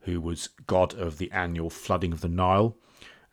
who 0.00 0.20
was 0.20 0.48
god 0.66 0.94
of 0.94 1.18
the 1.18 1.30
annual 1.30 1.68
flooding 1.68 2.12
of 2.12 2.22
the 2.22 2.28
Nile 2.28 2.76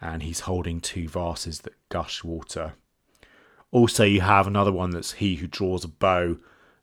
and 0.01 0.23
he's 0.23 0.41
holding 0.41 0.79
two 0.79 1.07
vases 1.07 1.61
that 1.61 1.73
gush 1.89 2.23
water. 2.23 2.73
Also, 3.71 4.03
you 4.03 4.21
have 4.21 4.47
another 4.47 4.71
one 4.71 4.91
that's 4.91 5.13
he 5.13 5.35
who 5.35 5.47
draws 5.47 5.83
a 5.83 5.87
bow. 5.87 6.37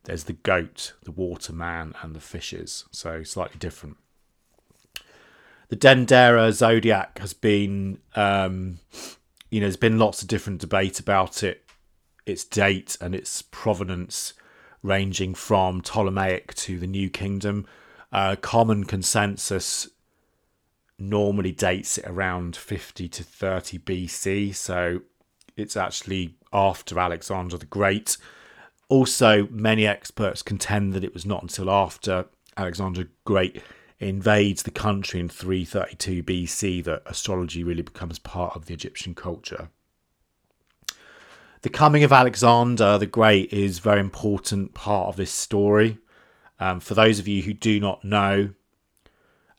There's 0.07 0.23
the 0.23 0.33
goat, 0.33 0.93
the 1.03 1.11
waterman, 1.11 1.93
and 2.01 2.15
the 2.15 2.21
fishes. 2.21 2.85
So 2.91 3.23
slightly 3.23 3.57
different. 3.59 3.97
The 5.67 5.75
Dendera 5.75 6.53
zodiac 6.53 7.19
has 7.19 7.33
been, 7.33 7.99
um, 8.15 8.79
you 9.51 9.59
know, 9.59 9.65
there's 9.65 9.75
been 9.75 9.99
lots 9.99 10.21
of 10.21 10.29
different 10.29 10.61
debate 10.61 11.01
about 11.01 11.43
it, 11.43 11.65
its 12.25 12.45
date 12.45 12.97
and 13.01 13.13
its 13.13 13.41
provenance, 13.41 14.31
ranging 14.81 15.35
from 15.35 15.81
Ptolemaic 15.81 16.53
to 16.53 16.79
the 16.79 16.87
New 16.87 17.09
Kingdom. 17.09 17.65
Uh, 18.09 18.37
common 18.37 18.85
consensus 18.85 19.89
normally 20.97 21.51
dates 21.51 21.97
it 21.97 22.05
around 22.07 22.55
50 22.55 23.09
to 23.09 23.23
30 23.25 23.79
BC, 23.79 24.55
so 24.55 25.01
it's 25.57 25.75
actually 25.75 26.35
after 26.53 26.97
Alexander 26.97 27.57
the 27.57 27.65
Great. 27.65 28.15
Also, 28.89 29.47
many 29.51 29.85
experts 29.85 30.41
contend 30.41 30.93
that 30.93 31.03
it 31.03 31.13
was 31.13 31.25
not 31.25 31.41
until 31.41 31.69
after 31.69 32.25
Alexander 32.55 33.03
the 33.03 33.09
Great 33.25 33.61
invades 33.99 34.63
the 34.63 34.71
country 34.71 35.19
in 35.19 35.27
332 35.27 36.23
BC 36.23 36.83
that 36.83 37.01
astrology 37.05 37.63
really 37.63 37.81
becomes 37.81 38.19
part 38.19 38.55
of 38.55 38.65
the 38.65 38.73
Egyptian 38.73 39.15
culture. 39.15 39.69
The 41.63 41.69
coming 41.69 42.03
of 42.03 42.13
Alexander 42.13 42.97
the 42.97 43.07
Great 43.07 43.51
is 43.51 43.79
a 43.79 43.81
very 43.81 43.99
important 43.99 44.73
part 44.73 45.07
of 45.07 45.15
this 45.15 45.31
story. 45.31 45.97
Um, 46.59 46.79
for 46.79 46.93
those 46.93 47.19
of 47.19 47.27
you 47.27 47.41
who 47.41 47.53
do 47.53 47.79
not 47.79 48.03
know, 48.03 48.51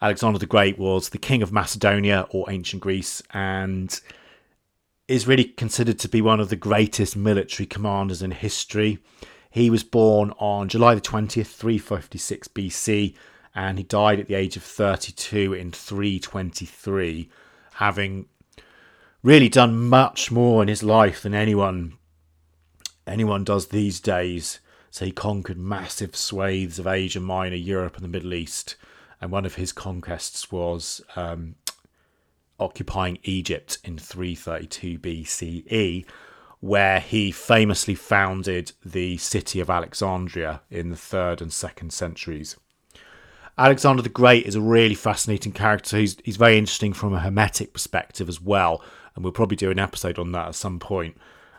Alexander 0.00 0.38
the 0.38 0.46
Great 0.46 0.78
was 0.78 1.08
the 1.08 1.18
king 1.18 1.42
of 1.42 1.52
Macedonia 1.52 2.26
or 2.30 2.50
ancient 2.50 2.80
Greece 2.80 3.22
and 3.34 4.00
is 5.08 5.26
really 5.26 5.44
considered 5.44 5.98
to 5.98 6.08
be 6.08 6.20
one 6.20 6.38
of 6.38 6.50
the 6.50 6.56
greatest 6.56 7.16
military 7.16 7.66
commanders 7.66 8.22
in 8.22 8.30
history. 8.30 8.98
He 9.50 9.70
was 9.70 9.82
born 9.82 10.32
on 10.38 10.68
July 10.68 10.94
the 10.94 11.00
20th, 11.00 11.46
356 11.46 12.48
BC, 12.48 13.14
and 13.54 13.78
he 13.78 13.84
died 13.84 14.20
at 14.20 14.28
the 14.28 14.34
age 14.34 14.56
of 14.56 14.62
32 14.62 15.54
in 15.54 15.72
323, 15.72 17.30
having 17.74 18.26
really 19.22 19.48
done 19.48 19.88
much 19.88 20.30
more 20.30 20.62
in 20.62 20.68
his 20.68 20.82
life 20.82 21.22
than 21.22 21.34
anyone 21.34 21.94
anyone 23.06 23.42
does 23.42 23.68
these 23.68 24.00
days. 24.00 24.60
So 24.90 25.06
he 25.06 25.12
conquered 25.12 25.58
massive 25.58 26.14
swathes 26.14 26.78
of 26.78 26.86
Asia 26.86 27.20
Minor, 27.20 27.56
Europe, 27.56 27.96
and 27.96 28.04
the 28.04 28.08
Middle 28.08 28.34
East 28.34 28.76
and 29.20 29.30
one 29.30 29.44
of 29.44 29.56
his 29.56 29.72
conquests 29.72 30.50
was 30.52 31.00
um, 31.16 31.56
occupying 32.58 33.18
Egypt 33.22 33.78
in 33.84 33.98
332 33.98 34.98
BCE, 34.98 36.04
where 36.60 37.00
he 37.00 37.30
famously 37.30 37.94
founded 37.94 38.72
the 38.84 39.16
city 39.18 39.60
of 39.60 39.70
Alexandria 39.70 40.60
in 40.70 40.90
the 40.90 40.96
third 40.96 41.40
and 41.40 41.52
second 41.52 41.92
centuries. 41.92 42.56
Alexander 43.56 44.02
the 44.02 44.08
Great 44.08 44.46
is 44.46 44.54
a 44.54 44.60
really 44.60 44.94
fascinating 44.94 45.52
character. 45.52 45.96
He's, 45.96 46.16
he's 46.24 46.36
very 46.36 46.58
interesting 46.58 46.92
from 46.92 47.12
a 47.12 47.20
Hermetic 47.20 47.72
perspective 47.72 48.28
as 48.28 48.40
well, 48.40 48.82
and 49.14 49.24
we'll 49.24 49.32
probably 49.32 49.56
do 49.56 49.70
an 49.70 49.78
episode 49.78 50.18
on 50.18 50.32
that 50.32 50.48
at 50.48 50.54
some 50.54 50.78
point. 50.78 51.16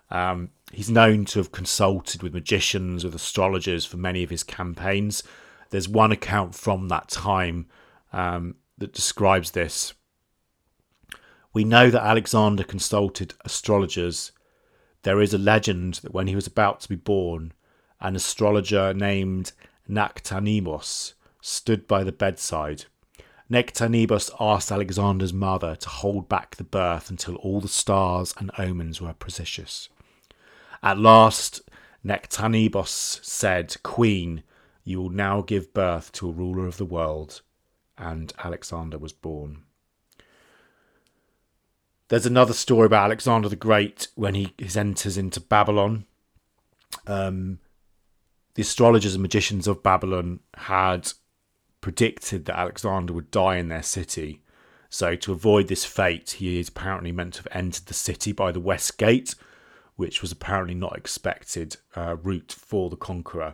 Um, 0.10 0.50
he's 0.72 0.89
known 0.89 1.25
to 1.25 1.39
have 1.39 1.51
consulted 1.51 2.24
with 2.24 2.34
magicians, 2.34 3.03
with 3.03 3.15
astrologers 3.15 3.86
for 3.86 3.98
many 3.98 4.24
of 4.24 4.29
his 4.29 4.44
campaigns, 4.44 5.24
there's 5.70 5.88
one 5.88 6.12
account 6.12 6.56
from 6.56 6.88
that 6.88 7.10
time 7.10 7.68
um, 8.12 8.56
that 8.77 8.94
describes 8.94 9.51
this. 9.51 9.94
We 11.51 11.63
know 11.63 11.89
that 11.89 12.03
Alexander 12.03 12.63
consulted 12.63 13.34
astrologers. 13.44 14.32
There 15.03 15.22
is 15.22 15.34
a 15.34 15.39
legend 15.39 15.96
that 15.96 16.13
when 16.13 16.27
he 16.27 16.36
was 16.36 16.48
about 16.48 16.82
to 16.82 16.89
be 16.89 16.96
born, 16.96 17.53
an 18.00 18.15
astrologer 18.15 18.94
named 18.94 19.53
Nectanebos 19.89 21.13
stood 21.41 21.88
by 21.88 22.03
the 22.03 22.12
bedside. 22.12 22.86
Nectanebos 23.50 24.29
asked 24.39 24.72
Alexander's 24.72 25.34
mother 25.34 25.75
to 25.75 25.89
hold 25.89 26.29
back 26.29 26.56
the 26.56 26.63
birth 26.63 27.10
until 27.10 27.36
all 27.38 27.60
the 27.60 27.68
stars 27.68 28.34
and 28.38 28.51
omens 28.60 29.01
were 29.01 29.13
propitious. 29.13 29.89
At 30.84 31.00
last, 31.00 31.62
Nectanebos 32.06 33.25
said, 33.25 33.75
Queen, 33.82 34.44
you 34.84 35.01
will 35.01 35.10
now 35.10 35.41
give 35.41 35.74
birth 35.74 36.12
to 36.13 36.29
a 36.29 36.34
ruler 36.34 36.68
of 36.68 36.77
the 36.77 36.86
world. 36.86 37.41
And 37.98 38.32
Alexander 38.44 39.00
was 39.00 39.13
born. 39.13 39.63
There's 42.10 42.25
another 42.25 42.54
story 42.54 42.88
about 42.88 43.06
Alexander 43.06 43.50
the 43.50 43.56
Great 43.56 44.08
when 44.16 44.34
he, 44.34 44.54
enters 44.75 45.16
into 45.16 45.39
Babylon. 45.39 46.06
Um, 47.06 47.60
the 48.56 48.63
astrologers 48.63 49.13
and 49.13 49.22
magicians 49.22 49.68
of 49.68 49.84
Babylon 49.84 50.39
had 50.56 51.13
predicted 51.82 52.46
that 52.46 52.58
Alexander 52.58 53.13
would 53.13 53.30
die 53.30 53.58
in 53.58 53.70
their 53.70 53.84
city. 53.84 54.42
So, 54.89 55.16
to 55.18 55.32
avoid 55.32 55.68
this 55.68 55.86
fate, 55.86 56.32
he 56.32 56.60
is 56.60 56.70
apparently 56.70 57.12
meant 57.12 57.36
to 57.36 57.44
have 57.44 57.48
entered 57.51 57.86
the 57.86 57.94
city 57.94 58.32
by 58.32 58.51
the 58.51 58.60
west 58.60 58.98
gate, 58.98 59.36
which 59.96 60.24
was 60.24 60.32
apparently 60.32 60.74
not 60.74 60.98
expected 60.98 61.78
uh, 61.96 62.16
route 62.24 62.56
for 62.58 62.89
the 62.89 62.96
conqueror. 62.96 63.54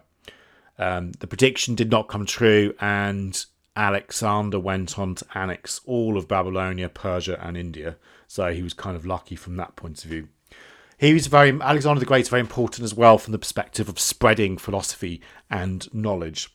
Um, 0.80 1.12
the 1.20 1.28
prediction 1.28 1.76
did 1.76 1.92
not 1.92 2.08
come 2.08 2.26
true, 2.26 2.74
and 2.80 3.46
Alexander 3.76 4.62
went 4.62 4.98
on 4.98 5.16
to 5.16 5.26
annex 5.36 5.82
all 5.86 6.18
of 6.18 6.30
Babylonia, 6.30 6.88
Persia, 6.88 7.38
and 7.46 7.58
India. 7.58 7.98
So 8.28 8.54
he 8.54 8.64
was 8.64 8.74
kind 8.74 8.96
of 8.96 9.06
lucky 9.06 9.36
from 9.36 9.56
that 9.58 9.76
point 9.76 10.04
of 10.04 10.10
view. 10.10 10.30
He 10.98 11.14
was 11.14 11.28
very 11.28 11.60
Alexander 11.60 12.00
the 12.00 12.06
Great 12.06 12.22
is 12.22 12.30
very 12.30 12.40
important 12.40 12.84
as 12.84 12.94
well 12.94 13.18
from 13.18 13.34
the 13.34 13.40
perspective 13.40 13.90
of 13.90 14.00
spreading 14.00 14.58
philosophy 14.58 15.22
and 15.50 15.94
knowledge 15.94 16.50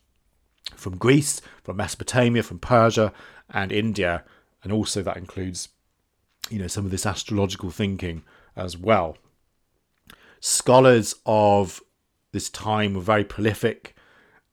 from 0.75 0.97
Greece, 0.97 1.41
from 1.62 1.77
Mesopotamia, 1.77 2.43
from 2.43 2.59
Persia, 2.59 3.12
and 3.50 3.73
India, 3.73 4.25
and 4.62 4.73
also 4.73 5.03
that 5.03 5.17
includes, 5.17 5.69
you 6.49 6.59
know, 6.59 6.67
some 6.67 6.85
of 6.85 6.91
this 6.91 7.07
astrological 7.07 7.71
thinking 7.71 8.23
as 8.57 8.77
well. 8.77 9.17
Scholars 10.41 11.15
of 11.27 11.81
this 12.33 12.49
time 12.49 12.95
were 12.95 13.00
very 13.00 13.25
prolific 13.25 13.95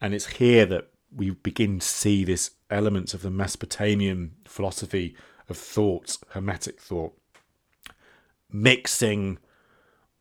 and 0.02 0.14
it's 0.14 0.28
here 0.28 0.66
that 0.66 0.90
we 1.16 1.32
begin 1.32 1.80
to 1.80 1.88
see 1.88 2.24
this 2.24 2.52
elements 2.70 3.14
of 3.14 3.22
the 3.22 3.32
Mesopotamian 3.32 4.36
philosophy 4.46 5.16
of 5.50 5.58
thought, 5.58 6.18
Hermetic 6.30 6.82
thought, 6.82 7.14
mixing 8.52 9.40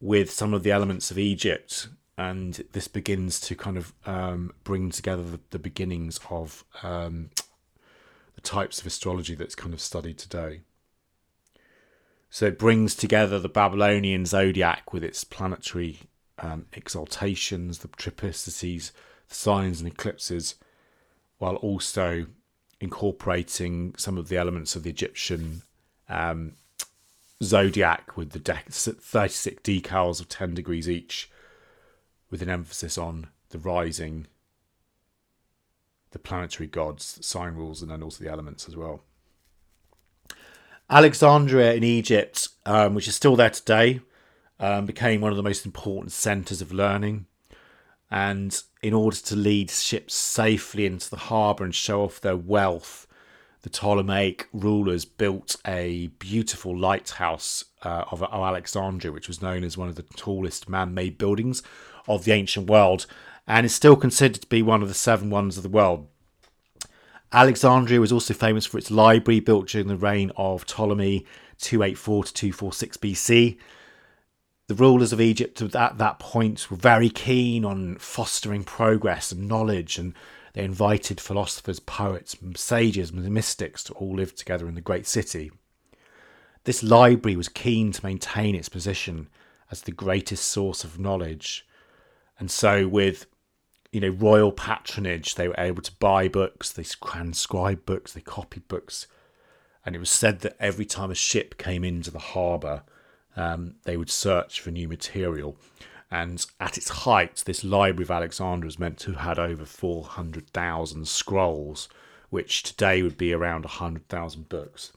with 0.01 0.31
some 0.31 0.55
of 0.55 0.63
the 0.63 0.71
elements 0.71 1.11
of 1.11 1.19
Egypt, 1.19 1.89
and 2.19 2.65
this 2.73 2.89
begins 2.89 3.41
to 3.41 3.55
kind 3.55 3.77
of 3.77 3.93
um, 4.05 4.53
bring 4.65 4.91
together 4.91 5.23
the, 5.23 5.41
the 5.51 5.59
beginnings 5.59 6.21
of 6.31 6.65
um, 6.83 7.31
the 8.35 8.41
types 8.41 8.81
of 8.81 8.87
astrology 8.87 9.35
that's 9.35 9.55
kind 9.55 9.75
of 9.75 9.81
studied 9.81 10.19
today. 10.19 10.61
So 12.31 12.47
it 12.47 12.59
brings 12.59 12.95
together 12.95 13.39
the 13.39 13.49
Babylonian 13.49 14.27
zodiac 14.27 14.93
with 14.93 15.03
its 15.03 15.25
planetary 15.25 16.01
um, 16.39 16.67
exaltations, 16.73 17.79
the 17.79 17.89
triplicities, 17.89 18.93
the 19.29 19.35
signs 19.35 19.81
and 19.81 19.89
eclipses, 19.89 20.57
while 21.39 21.57
also 21.57 22.27
incorporating 22.81 23.95
some 23.97 24.19
of 24.19 24.29
the 24.29 24.37
elements 24.37 24.77
of 24.77 24.83
the 24.83 24.91
Egyptian 24.91 25.63
um, 26.09 26.53
zodiac 27.43 28.17
with 28.17 28.31
the 28.31 28.39
de- 28.39 28.63
36 28.69 29.63
decans 29.63 30.21
of 30.21 30.29
10 30.29 30.55
degrees 30.55 30.89
each, 30.89 31.31
with 32.31 32.43
an 32.43 32.51
emphasis 32.51 32.99
on 32.99 33.29
the 33.51 33.59
rising, 33.59 34.27
the 36.11 36.19
planetary 36.19 36.67
gods, 36.67 37.19
sign 37.25 37.55
rules, 37.55 37.83
and 37.83 37.91
then 37.91 38.03
also 38.03 38.23
the 38.23 38.31
elements 38.31 38.69
as 38.69 38.77
well. 38.77 39.03
Alexandria 40.89 41.75
in 41.75 41.83
Egypt, 41.83 42.49
um, 42.65 42.95
which 42.95 43.09
is 43.09 43.15
still 43.15 43.37
there 43.37 43.51
today, 43.51 44.01
um, 44.61 44.87
became 44.87 45.21
one 45.21 45.33
of 45.33 45.37
the 45.37 45.43
most 45.43 45.67
important 45.67 46.13
centres 46.13 46.63
of 46.63 46.73
learning. 46.73 47.27
And 48.11 48.61
in 48.83 48.95
order 48.95 49.17
to 49.17 49.37
lead 49.37 49.71
ships 49.71 50.15
safely 50.15 50.87
into 50.87 51.11
the 51.11 51.17
harbour 51.17 51.65
and 51.65 51.75
show 51.75 52.03
off 52.03 52.21
their 52.21 52.37
wealth, 52.37 53.07
the 53.63 53.71
Ptolemaic 53.71 54.49
rulers 54.53 55.05
built 55.05 55.57
a 55.67 56.07
beautiful 56.19 56.77
lighthouse 56.79 57.65
uh, 57.83 58.05
of, 58.13 58.23
of 58.23 58.33
Alexandria, 58.33 59.13
which 59.13 59.27
was 59.27 59.43
known 59.43 59.65
as 59.65 59.77
one 59.77 59.89
of 59.89 59.97
the 59.97 60.03
tallest 60.03 60.69
man 60.69 60.95
made 60.95 61.19
buildings 61.19 61.63
of 62.07 62.25
the 62.25 62.33
ancient 62.33 62.71
world 62.71 63.07
and 63.47 63.67
is 63.67 63.75
still 63.75 63.97
considered 63.97 64.41
to 64.43 64.47
be 64.49 64.63
one 64.63 64.83
of 64.83 64.89
the 64.89 64.95
seven 64.95 65.31
wonders 65.31 65.57
of 65.57 65.63
the 65.63 65.69
world. 65.69 66.07
Alexandria 67.33 68.01
was 68.01 68.13
also 68.13 68.35
famous 68.35 68.67
for 68.67 68.79
its 68.79 68.91
library 68.91 69.41
built 69.41 69.69
during 69.69 69.89
the 69.89 69.97
reign 69.97 70.31
of 70.37 70.65
Ptolemy 70.65 71.27
284 71.59 72.25
to 72.25 72.35
246 72.35 72.97
BC. 72.99 73.59
The 74.69 74.75
rulers 74.75 75.13
of 75.13 75.21
Egypt 75.21 75.63
at 75.63 75.99
that 75.99 76.19
point 76.19 76.71
were 76.71 76.77
very 76.77 77.09
keen 77.09 77.65
on 77.65 77.97
fostering 77.97 78.65
progress 78.65 79.31
and 79.31 79.47
knowledge, 79.47 79.99
and 79.99 80.15
they 80.55 80.65
invited 80.65 81.21
philosophers, 81.21 81.79
poets, 81.79 82.37
sages, 82.57 83.11
and 83.11 83.31
mystics 83.31 83.85
to 83.85 83.93
all 83.95 84.17
live 84.17 84.35
together 84.35 84.69
in 84.69 84.75
the 84.75 84.81
great 84.81 85.07
city. 85.07 85.53
This 86.65 86.83
library 86.83 87.37
was 87.37 87.49
keen 87.49 87.93
to 87.93 88.05
maintain 88.05 88.57
its 88.57 88.69
position 88.69 89.29
as 89.71 89.83
the 89.83 89.93
greatest 89.93 90.49
source 90.49 90.83
of 90.83 90.99
knowledge, 90.99 91.67
and 92.39 92.51
so 92.51 92.89
with 92.89 93.27
you 93.97 94.01
know, 94.01 94.09
royal 94.09 94.53
patronage. 94.53 95.37
They 95.37 95.49
were 95.49 95.55
able 95.57 95.81
to 95.81 95.93
buy 95.93 96.29
books, 96.29 96.71
they 96.71 96.83
transcribed 96.83 97.87
books, 97.87 98.13
they 98.13 98.21
copied 98.21 98.69
books. 98.69 99.07
And 99.87 99.97
it 99.97 99.99
was 99.99 100.11
said 100.11 100.41
that 100.41 100.55
every 100.61 100.85
time 100.85 101.11
a 101.11 101.15
ship 101.15 101.57
came 101.57 101.83
into 101.83 102.11
the 102.11 102.19
harbour, 102.19 102.83
um, 103.37 103.77
they 103.85 103.97
would 103.97 104.11
search 104.11 104.61
for 104.61 104.71
new 104.71 104.89
material. 104.89 105.57
And 106.11 106.45
at 106.61 106.79
its 106.79 106.89
height, 106.89 107.43
this 107.45 107.65
Library 107.65 108.05
of 108.05 108.11
Alexandria 108.11 108.67
was 108.67 108.79
meant 108.79 108.99
to 109.01 109.13
have 109.13 109.21
had 109.21 109.39
over 109.39 109.65
400,000 109.65 111.07
scrolls, 111.07 111.89
which 112.31 112.63
today 112.63 113.03
would 113.03 113.19
be 113.19 113.33
around 113.33 113.65
100,000 113.65 114.49
books. 114.49 114.93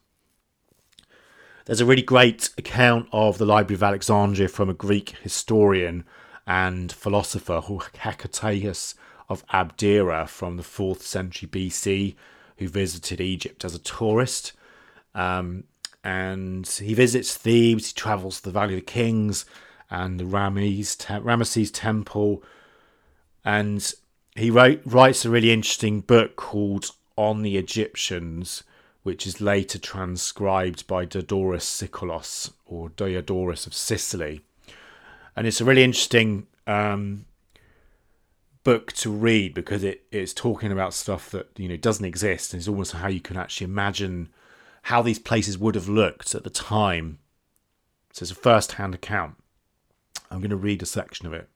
There's 1.66 1.82
a 1.82 1.86
really 1.86 2.02
great 2.02 2.50
account 2.58 3.08
of 3.12 3.38
the 3.38 3.46
Library 3.46 3.76
of 3.76 3.84
Alexandria 3.84 4.48
from 4.48 4.70
a 4.70 4.74
Greek 4.74 5.16
historian 5.22 6.04
and 6.48 6.92
philosopher 6.92 7.62
Hecataeus 7.62 8.96
of 9.30 9.46
Abdera 9.48 10.28
from 10.28 10.58
the 10.58 10.64
4th 10.64 11.02
century 11.02 11.48
BC, 11.48 12.16
who 12.58 12.68
visited 12.68 13.22
Egypt 13.22 13.64
as 13.64 13.76
a 13.76 13.80
tourist. 13.80 14.54
Um, 15.14 15.66
and 16.04 16.68
he 16.68 16.94
visits 16.94 17.36
Thebes, 17.36 17.88
he 17.88 17.94
travels 17.94 18.38
to 18.38 18.44
the 18.46 18.52
Valley 18.52 18.76
of 18.76 18.82
the 18.82 18.86
Kings 18.86 19.46
and 19.90 20.20
the 20.20 20.26
Ramses, 20.26 20.96
Ramesses 20.98 21.72
Temple. 21.74 22.44
And 23.44 23.92
he 24.36 24.52
wrote, 24.52 24.82
writes 24.86 25.26
a 25.26 25.30
really 25.30 25.52
interesting 25.52 26.02
book 26.02 26.36
called 26.36 26.92
On 27.18 27.42
the 27.42 27.58
Egyptians, 27.58 28.64
which 29.04 29.26
is 29.26 29.42
later 29.42 29.80
transcribed 29.80 30.88
by 30.88 31.06
Diodorus 31.06 31.66
Siculus 31.66 32.52
or 32.66 32.90
Diodorus 32.90 33.66
of 33.66 33.74
Sicily 33.74 34.42
and 35.40 35.48
it's 35.48 35.62
a 35.62 35.66
really 35.66 35.86
interesting 35.86 36.48
um, 36.68 37.24
book 38.66 38.92
to 38.92 39.10
read 39.10 39.54
because 39.54 39.86
it, 39.86 40.04
it's 40.12 40.34
talking 40.34 40.70
about 40.70 40.94
stuff 40.94 41.30
that 41.32 41.48
you 41.56 41.70
know 41.70 41.78
doesn't 41.78 42.04
exist, 42.04 42.54
and 42.54 42.60
it's 42.60 42.68
almost 42.68 42.92
how 42.92 43.08
you 43.08 43.22
can 43.22 43.38
actually 43.38 43.64
imagine 43.64 44.28
how 44.84 45.02
these 45.02 45.20
places 45.20 45.58
would 45.58 45.76
have 45.76 45.90
looked 45.90 46.34
at 46.36 46.44
the 46.44 46.50
time. 46.50 47.20
So 48.14 48.24
it's 48.24 48.32
a 48.32 48.36
first-hand 48.36 48.96
account. 48.96 49.36
I'm 50.32 50.40
going 50.40 50.50
to 50.50 50.56
read 50.56 50.82
a 50.82 50.86
section 50.86 51.26
of 51.26 51.34
it, 51.34 51.50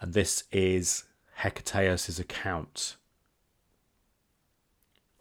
and 0.00 0.14
this 0.14 0.44
is 0.50 1.04
Hecataeus' 1.40 2.18
account 2.18 2.96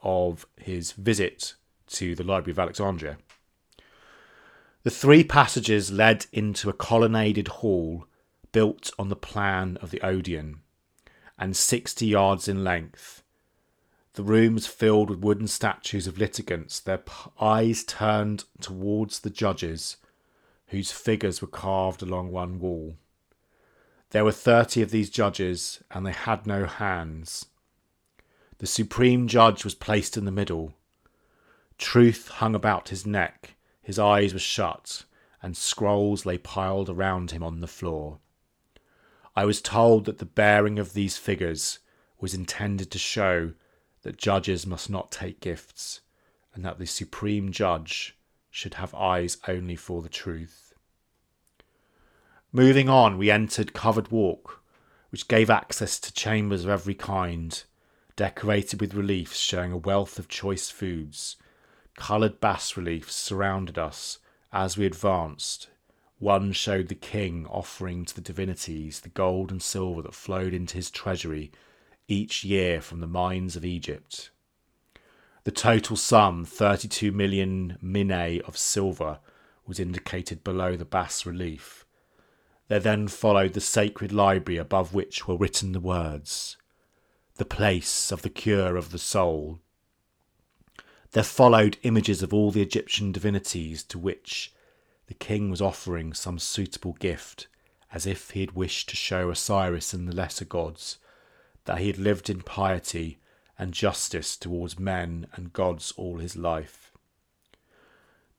of 0.02 0.46
his 0.58 0.94
visit 0.94 1.56
to 1.88 2.16
the 2.16 2.24
Library 2.24 2.52
of 2.52 2.60
Alexandria. 2.60 3.18
The 4.84 4.90
three 4.90 5.24
passages 5.24 5.92
led 5.92 6.26
into 6.32 6.70
a 6.70 6.74
colonnaded 6.74 7.50
hall 7.50 8.06
built 8.52 8.92
on 8.98 9.10
the 9.10 9.16
plan 9.16 9.78
of 9.82 9.92
the 9.92 10.02
Odeon 10.02 10.62
and 11.38 11.56
60 11.56 12.06
yards 12.06 12.48
in 12.48 12.64
length. 12.64 13.24
The 14.20 14.26
rooms 14.26 14.68
filled 14.68 15.10
with 15.10 15.20
wooden 15.20 15.48
statues 15.48 16.06
of 16.06 16.18
litigants, 16.18 16.82
their 16.82 17.02
eyes 17.40 17.86
turned 17.86 18.44
towards 18.60 19.22
the 19.22 19.30
judges, 19.30 19.96
whose 20.68 20.92
figures 20.92 21.42
were 21.42 21.48
carved 21.48 22.02
along 22.02 22.30
one 22.30 22.60
wall. 22.60 22.98
There 24.10 24.26
were 24.26 24.34
thirty 24.34 24.82
of 24.82 24.92
these 24.92 25.10
judges, 25.10 25.82
and 25.90 26.06
they 26.06 26.12
had 26.12 26.46
no 26.46 26.66
hands. 26.66 27.46
The 28.58 28.68
supreme 28.68 29.30
judge 29.30 29.64
was 29.64 29.74
placed 29.74 30.18
in 30.18 30.26
the 30.26 30.32
middle. 30.34 30.74
Truth 31.78 32.28
hung 32.28 32.56
about 32.56 32.90
his 32.90 33.06
neck, 33.06 33.56
his 33.82 33.98
eyes 33.98 34.34
were 34.34 34.40
shut, 34.40 35.06
and 35.42 35.56
scrolls 35.56 36.26
lay 36.26 36.38
piled 36.38 36.90
around 36.90 37.32
him 37.32 37.42
on 37.42 37.62
the 37.62 37.68
floor. 37.68 38.20
I 39.34 39.46
was 39.46 39.62
told 39.62 40.04
that 40.04 40.18
the 40.18 40.26
bearing 40.26 40.78
of 40.78 40.92
these 40.92 41.16
figures 41.16 41.80
was 42.20 42.34
intended 42.34 42.92
to 42.92 43.00
show 43.00 43.54
that 44.10 44.18
judges 44.18 44.66
must 44.66 44.90
not 44.90 45.12
take 45.12 45.40
gifts, 45.40 46.02
and 46.56 46.66
that 46.66 46.80
the 46.80 46.88
supreme 46.88 47.52
judge 47.52 48.18
should 48.50 48.74
have 48.74 48.92
eyes 48.96 49.38
only 49.48 49.76
for 49.76 50.02
the 50.02 50.10
truth. 50.10 50.74
Moving 52.52 52.90
on, 52.90 53.20
we 53.20 53.30
entered 53.30 53.76
Covered 53.76 54.08
Walk, 54.08 54.64
which 55.12 55.28
gave 55.28 55.52
access 55.52 56.00
to 56.00 56.12
chambers 56.12 56.64
of 56.64 56.72
every 56.72 56.96
kind, 56.96 57.64
decorated 58.16 58.82
with 58.82 58.96
reliefs 58.96 59.38
showing 59.38 59.72
a 59.72 59.78
wealth 59.78 60.18
of 60.18 60.28
choice 60.28 60.72
foods 60.72 61.38
Coloured 61.96 62.40
bas 62.40 62.76
reliefs 62.76 63.14
surrounded 63.14 63.78
us 63.78 64.18
as 64.52 64.76
we 64.76 64.88
advanced. 64.88 65.70
One 66.18 66.52
showed 66.52 66.88
the 66.88 66.96
king 66.96 67.46
offering 67.46 68.06
to 68.06 68.16
the 68.16 68.22
divinities 68.22 69.02
the 69.02 69.10
gold 69.10 69.52
and 69.52 69.62
silver 69.62 70.02
that 70.02 70.16
flowed 70.16 70.56
into 70.56 70.78
his 70.78 70.90
treasury 70.90 71.52
each 72.10 72.44
year 72.44 72.82
from 72.82 73.00
the 73.00 73.08
mines 73.08 73.56
of 73.56 73.64
Egypt. 73.64 74.32
The 75.46 75.52
total 75.52 75.96
sum, 75.96 76.44
32 76.44 77.12
million 77.12 77.78
minae 77.82 78.42
of 78.42 78.58
silver, 78.58 79.20
was 79.66 79.80
indicated 79.80 80.44
below 80.44 80.76
the 80.76 80.86
bas 80.86 81.26
relief. 81.26 81.86
There 82.68 82.80
then 82.80 83.08
followed 83.08 83.54
the 83.54 83.62
sacred 83.62 84.12
library 84.12 84.58
above 84.58 84.94
which 84.94 85.28
were 85.28 85.38
written 85.38 85.72
the 85.72 85.80
words, 85.80 86.58
The 87.36 87.46
place 87.46 88.12
of 88.12 88.22
the 88.24 88.30
cure 88.30 88.76
of 88.76 88.92
the 88.92 88.98
soul, 88.98 89.60
there 91.12 91.24
followed 91.24 91.78
images 91.82 92.22
of 92.22 92.34
all 92.34 92.52
the 92.52 92.62
Egyptian 92.62 93.12
divinities 93.12 93.84
to 93.84 93.98
which 93.98 94.54
the 95.08 95.16
king 95.16 95.50
was 95.50 95.62
offering 95.62 96.14
some 96.14 96.38
suitable 96.38 96.94
gift, 96.94 97.48
as 97.92 98.06
if 98.06 98.32
he 98.32 98.42
had 98.42 98.52
wished 98.52 98.90
to 98.90 98.96
show 98.96 99.32
Osiris 99.32 99.94
and 99.94 100.08
the 100.08 100.16
lesser 100.16 100.46
gods 100.46 101.00
that 101.66 101.80
he 101.80 101.88
had 101.88 101.98
lived 101.98 102.30
in 102.30 102.42
piety 102.42 103.20
and 103.58 103.74
justice 103.74 104.38
towards 104.38 104.80
men 104.80 105.28
and 105.34 105.54
gods 105.54 105.94
all 105.98 106.18
his 106.18 106.36
life. 106.36 106.92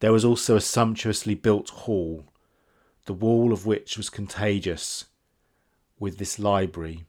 There 0.00 0.12
was 0.12 0.24
also 0.24 0.56
a 0.56 0.60
sumptuously 0.60 1.34
built 1.34 1.70
hall, 1.70 2.32
the 3.04 3.12
wall 3.12 3.52
of 3.52 3.66
which 3.66 3.96
was 3.96 4.08
contagious 4.08 5.04
with 5.98 6.16
this 6.16 6.38
library, 6.38 7.04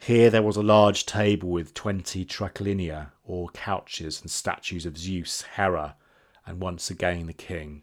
Here 0.00 0.30
there 0.30 0.42
was 0.42 0.56
a 0.56 0.62
large 0.62 1.04
table 1.04 1.50
with 1.50 1.74
twenty 1.74 2.24
triclinia, 2.24 3.12
or 3.22 3.50
couches, 3.50 4.22
and 4.22 4.30
statues 4.30 4.86
of 4.86 4.96
Zeus, 4.96 5.42
Hera, 5.56 5.94
and 6.46 6.58
once 6.58 6.88
again 6.88 7.26
the 7.26 7.34
king. 7.34 7.82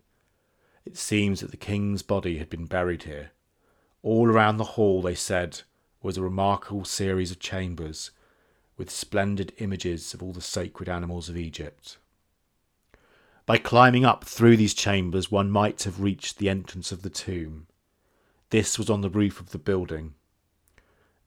It 0.84 0.97
seems 0.97 1.41
that 1.41 1.51
the 1.51 1.58
king's 1.58 2.01
body 2.01 2.39
had 2.39 2.49
been 2.49 2.65
buried 2.65 3.03
here. 3.03 3.32
All 4.01 4.27
around 4.27 4.58
the 4.58 4.63
hall, 4.63 5.03
they 5.03 5.13
said, 5.13 5.62
was 6.01 6.17
a 6.17 6.21
remarkable 6.21 6.86
series 6.86 7.31
of 7.31 7.39
chambers, 7.39 8.12
with 8.77 8.89
splendid 8.89 9.53
images 9.57 10.13
of 10.13 10.21
all 10.21 10.33
the 10.33 10.41
sacred 10.41 10.88
animals 10.88 11.29
of 11.29 11.38
Egypt. 11.38 11.97
By 13.45 13.57
climbing 13.57 14.05
up 14.05 14.25
through 14.25 14.57
these 14.57 14.73
chambers, 14.73 15.31
one 15.31 15.49
might 15.49 15.83
have 15.83 16.01
reached 16.01 16.38
the 16.38 16.49
entrance 16.49 16.91
of 16.91 17.01
the 17.01 17.10
tomb. 17.10 17.67
This 18.49 18.77
was 18.77 18.89
on 18.89 19.01
the 19.01 19.10
roof 19.10 19.39
of 19.39 19.51
the 19.51 19.57
building. 19.57 20.13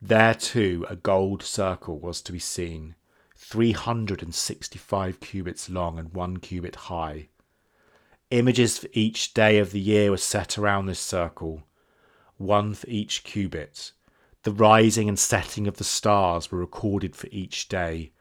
There, 0.02 0.34
too, 0.34 0.86
a 0.88 0.96
gold 0.96 1.42
circle 1.42 1.98
was 1.98 2.22
to 2.22 2.32
be 2.32 2.38
seen, 2.38 2.94
365 3.36 5.20
cubits 5.20 5.70
long 5.70 5.98
and 5.98 6.12
one 6.12 6.36
cubit 6.36 6.76
high. 6.76 7.28
Images 8.30 8.78
for 8.78 8.88
each 8.92 9.34
day 9.34 9.58
of 9.58 9.72
the 9.72 9.80
year 9.80 10.10
were 10.10 10.16
set 10.16 10.56
around 10.56 10.86
this 10.86 11.00
circle, 11.00 11.64
one 12.36 12.74
for 12.74 12.86
each 12.88 13.24
cubit. 13.24 13.92
The 14.42 14.52
rising 14.52 15.08
and 15.08 15.18
setting 15.18 15.66
of 15.66 15.76
the 15.76 15.84
stars 15.84 16.50
were 16.50 16.58
recorded 16.58 17.14
for 17.14 17.28
each 17.30 17.68
day, 17.68 18.12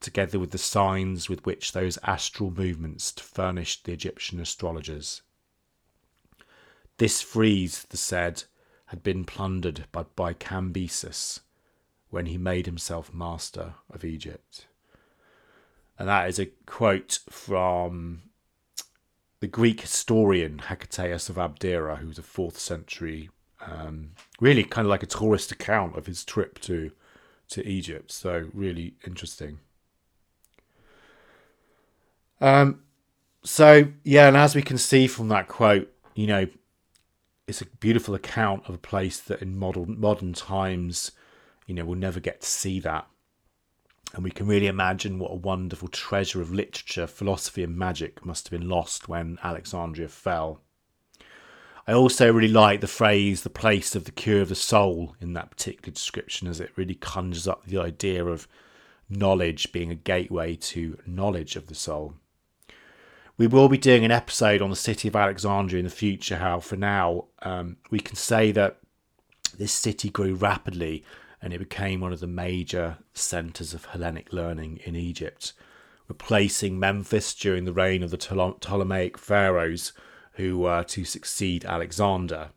together 0.00 0.38
with 0.38 0.50
the 0.50 0.58
signs 0.58 1.28
with 1.28 1.44
which 1.46 1.72
those 1.72 1.98
astral 2.02 2.50
movements 2.50 3.12
furnished 3.12 3.84
the 3.84 3.92
Egyptian 3.92 4.40
astrologers. 4.40 5.22
This 6.96 7.22
frieze, 7.22 7.84
the 7.84 7.96
said, 7.96 8.44
had 8.86 9.04
been 9.04 9.24
plundered 9.24 9.84
by, 9.92 10.04
by 10.16 10.34
Cambyses 10.34 11.40
when 12.10 12.26
he 12.26 12.38
made 12.38 12.66
himself 12.66 13.14
master 13.14 13.74
of 13.90 14.04
Egypt. 14.04 14.66
And 15.98 16.08
that 16.08 16.28
is 16.28 16.38
a 16.38 16.46
quote 16.66 17.20
from 17.28 18.22
the 19.40 19.46
Greek 19.46 19.82
historian 19.82 20.58
Hecataeus 20.58 21.28
of 21.28 21.36
Abdera, 21.36 21.98
who 21.98 22.08
was 22.08 22.18
a 22.18 22.22
fourth 22.22 22.58
century, 22.58 23.30
um, 23.60 24.12
really 24.40 24.64
kind 24.64 24.86
of 24.86 24.90
like 24.90 25.02
a 25.02 25.06
tourist 25.06 25.52
account 25.52 25.96
of 25.96 26.06
his 26.06 26.24
trip 26.24 26.58
to 26.60 26.92
to 27.50 27.66
Egypt. 27.66 28.12
So 28.12 28.48
really 28.52 28.94
interesting. 29.06 29.58
Um, 32.40 32.82
so 33.42 33.88
yeah, 34.04 34.28
and 34.28 34.36
as 34.36 34.54
we 34.54 34.62
can 34.62 34.78
see 34.78 35.06
from 35.06 35.28
that 35.28 35.48
quote, 35.48 35.92
you 36.14 36.26
know, 36.26 36.46
it's 37.46 37.62
a 37.62 37.66
beautiful 37.66 38.14
account 38.14 38.68
of 38.68 38.74
a 38.74 38.78
place 38.78 39.18
that 39.20 39.40
in 39.40 39.58
modern 39.58 39.98
modern 39.98 40.34
times, 40.34 41.12
you 41.66 41.74
know, 41.74 41.84
we'll 41.84 41.98
never 41.98 42.20
get 42.20 42.42
to 42.42 42.46
see 42.46 42.80
that. 42.80 43.06
And 44.14 44.24
we 44.24 44.30
can 44.30 44.46
really 44.46 44.68
imagine 44.68 45.18
what 45.18 45.32
a 45.32 45.36
wonderful 45.36 45.88
treasure 45.88 46.40
of 46.40 46.52
literature, 46.52 47.06
philosophy, 47.06 47.62
and 47.62 47.76
magic 47.76 48.24
must 48.24 48.48
have 48.48 48.58
been 48.58 48.68
lost 48.68 49.08
when 49.08 49.38
Alexandria 49.42 50.08
fell. 50.08 50.62
I 51.88 51.94
also 51.94 52.30
really 52.30 52.52
like 52.52 52.82
the 52.82 52.86
phrase 52.86 53.42
the 53.42 53.48
place 53.48 53.96
of 53.96 54.04
the 54.04 54.12
cure 54.12 54.42
of 54.42 54.50
the 54.50 54.54
soul 54.54 55.16
in 55.22 55.32
that 55.32 55.50
particular 55.50 55.90
description, 55.90 56.46
as 56.46 56.60
it 56.60 56.76
really 56.76 56.94
conjures 56.94 57.48
up 57.48 57.64
the 57.64 57.78
idea 57.78 58.26
of 58.26 58.46
knowledge 59.08 59.72
being 59.72 59.90
a 59.90 59.94
gateway 59.94 60.54
to 60.54 60.98
knowledge 61.06 61.56
of 61.56 61.68
the 61.68 61.74
soul. 61.74 62.12
We 63.38 63.46
will 63.46 63.70
be 63.70 63.78
doing 63.78 64.04
an 64.04 64.10
episode 64.10 64.60
on 64.60 64.68
the 64.68 64.76
city 64.76 65.08
of 65.08 65.16
Alexandria 65.16 65.78
in 65.78 65.86
the 65.86 65.90
future. 65.90 66.36
How 66.36 66.60
for 66.60 66.76
now 66.76 67.24
um, 67.40 67.78
we 67.90 68.00
can 68.00 68.16
say 68.16 68.52
that 68.52 68.76
this 69.56 69.72
city 69.72 70.10
grew 70.10 70.34
rapidly 70.34 71.06
and 71.40 71.54
it 71.54 71.58
became 71.58 72.00
one 72.00 72.12
of 72.12 72.20
the 72.20 72.26
major 72.26 72.98
centres 73.14 73.72
of 73.72 73.86
Hellenic 73.86 74.30
learning 74.30 74.80
in 74.84 74.94
Egypt, 74.94 75.54
replacing 76.06 76.78
Memphis 76.78 77.32
during 77.32 77.64
the 77.64 77.72
reign 77.72 78.02
of 78.02 78.10
the 78.10 78.18
Ptolemaic 78.18 79.16
pharaohs 79.16 79.94
who 80.38 80.58
were 80.58 80.82
to 80.84 81.04
succeed 81.04 81.64
Alexander. 81.64 82.48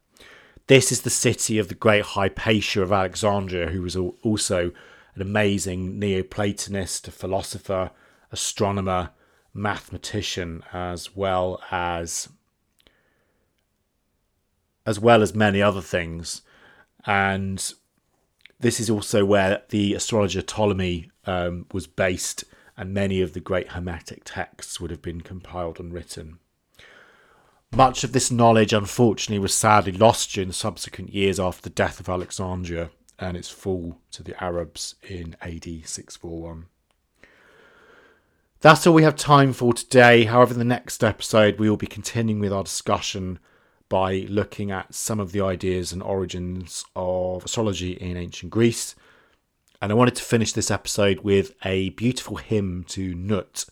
This 0.68 0.92
is 0.92 1.02
the 1.02 1.10
city 1.10 1.58
of 1.58 1.68
the 1.68 1.76
great 1.76 2.04
Hypatia 2.04 2.82
of 2.82 2.92
Alexandria, 2.92 3.68
who 3.68 3.82
was 3.82 3.98
also 3.98 4.72
an 5.16 5.22
amazing 5.22 6.00
Neoplatonist, 6.00 7.12
philosopher, 7.12 7.92
astronomer, 8.32 9.10
mathematician 9.54 10.64
as 10.72 11.16
well 11.16 11.62
as 11.72 12.30
as 14.86 15.00
well 15.00 15.22
as 15.22 15.36
many 15.36 15.62
other 15.62 15.82
things 15.82 16.42
and 17.06 17.74
this 18.60 18.80
is 18.80 18.90
also 18.90 19.26
where 19.26 19.62
the 19.70 19.94
astrologer 19.94 20.42
Ptolemy 20.42 21.10
um, 21.26 21.66
was 21.74 21.86
based 21.86 22.46
and 22.78 22.94
many 22.94 23.22
of 23.22 23.34
the 23.34 23.40
great 23.40 23.70
hermetic 23.70 24.22
texts 24.24 24.80
would 24.80 24.92
have 24.92 25.02
been 25.02 25.22
compiled 25.22 25.80
and 25.80 25.94
written 25.94 26.40
much 27.72 28.04
of 28.04 28.12
this 28.12 28.32
knowledge 28.32 28.74
unfortunately 28.74 29.40
was 29.40 29.54
sadly 29.54 29.92
lost 29.92 30.32
during 30.34 30.48
the 30.48 30.54
subsequent 30.54 31.14
years 31.14 31.40
after 31.40 31.62
the 31.62 31.70
death 31.70 32.00
of 32.00 32.10
Alexandria 32.10 32.90
and 33.20 33.38
its 33.38 33.50
fall 33.50 33.98
to 34.12 34.24
the 34.24 34.42
Arabs 34.44 34.96
in 35.08 35.36
AD 35.42 35.64
641 35.64 36.66
that's 38.62 38.86
all 38.86 38.94
we 38.94 39.02
have 39.02 39.16
time 39.16 39.54
for 39.54 39.74
today. 39.74 40.26
However, 40.26 40.54
in 40.54 40.60
the 40.60 40.66
next 40.66 41.04
episode, 41.04 41.58
we 41.58 41.68
will 41.68 41.78
be 41.78 41.88
continuing 41.88 42.40
with 42.40 42.54
our 42.54 42.64
discussion 42.64 43.40
by 43.90 44.28
looking 44.30 44.70
at 44.70 44.94
some 44.94 45.20
of 45.20 45.32
the 45.32 45.42
ideas 45.42 45.92
and 45.92 46.04
origins 46.04 46.86
of 46.96 47.44
astrology 47.44 47.94
in 47.94 48.18
ancient 48.18 48.52
Greece. 48.52 48.96
And 49.82 49.92
I 49.92 49.96
wanted 49.96 50.16
to 50.18 50.24
finish 50.24 50.54
this 50.54 50.70
episode 50.70 51.22
with 51.22 51.56
a 51.66 51.90
beautiful 51.90 52.38
hymn 52.38 52.86
to 52.90 53.16
Nut, 53.16 53.66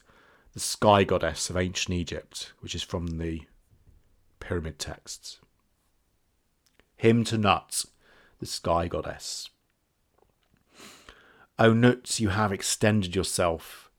the 0.54 0.60
sky 0.60 1.04
goddess 1.04 1.52
of 1.52 1.58
ancient 1.58 1.96
Egypt, 1.96 2.54
which 2.60 2.74
is 2.74 2.82
from 2.82 3.20
the 3.20 3.44
pyramid 4.40 4.80
texts. 4.80 5.40
Hymn 6.98 7.24
to 7.26 7.38
Nut, 7.38 7.86
the 8.40 8.46
sky 8.46 8.88
goddess. 8.88 9.50
O 11.58 11.74
Nut, 11.74 12.20
you 12.20 12.30
have 12.30 12.52
extended 12.52 13.16
yourself 13.16 13.90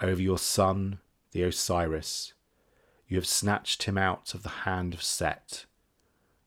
over 0.00 0.20
your 0.20 0.38
son, 0.38 1.00
the 1.32 1.42
Osiris. 1.42 2.32
You 3.08 3.16
have 3.16 3.26
snatched 3.26 3.82
him 3.82 3.98
out 3.98 4.34
of 4.34 4.42
the 4.42 4.48
hand 4.64 4.94
of 4.94 5.02
Set. 5.02 5.66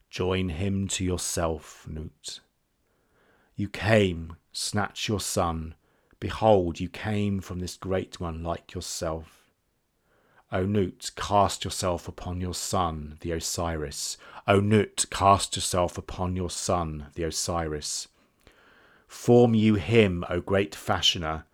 Join 0.10 0.50
him 0.50 0.88
to 0.90 1.04
yourself, 1.04 1.88
Nut. 1.88 2.40
You 3.56 3.70
came, 3.70 4.38
snatch 4.52 5.08
your 5.08 5.20
son. 5.20 5.76
Behold, 6.20 6.80
you 6.80 6.90
came 6.90 7.40
from 7.40 7.60
this 7.60 7.78
great 7.78 8.20
one 8.20 8.44
like 8.44 8.74
yourself. 8.74 9.43
O 10.54 10.68
Nut, 10.68 11.10
cast 11.16 11.66
yourself 11.66 12.08
upon 12.08 12.40
your 12.40 12.54
son, 12.54 13.18
the 13.22 13.32
Osiris. 13.32 14.18
O 14.48 14.60
Nut, 14.60 15.04
cast 15.10 15.56
yourself 15.56 15.98
upon 15.98 16.36
your 16.36 16.52
son, 16.52 17.08
the 17.16 17.24
Osiris. 17.24 18.08
Form 19.08 19.56
you 19.56 19.76
him, 19.76 20.24
O 20.30 20.42
great 20.42 20.76
fashioner, 20.76 21.46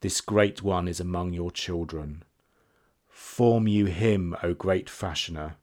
this 0.00 0.20
great 0.20 0.64
one 0.64 0.88
is 0.88 0.98
among 0.98 1.32
your 1.32 1.52
children. 1.52 2.24
Form 3.08 3.68
you 3.68 3.86
him, 3.86 4.34
O 4.42 4.52
great 4.52 4.90
fashioner. 4.90 5.54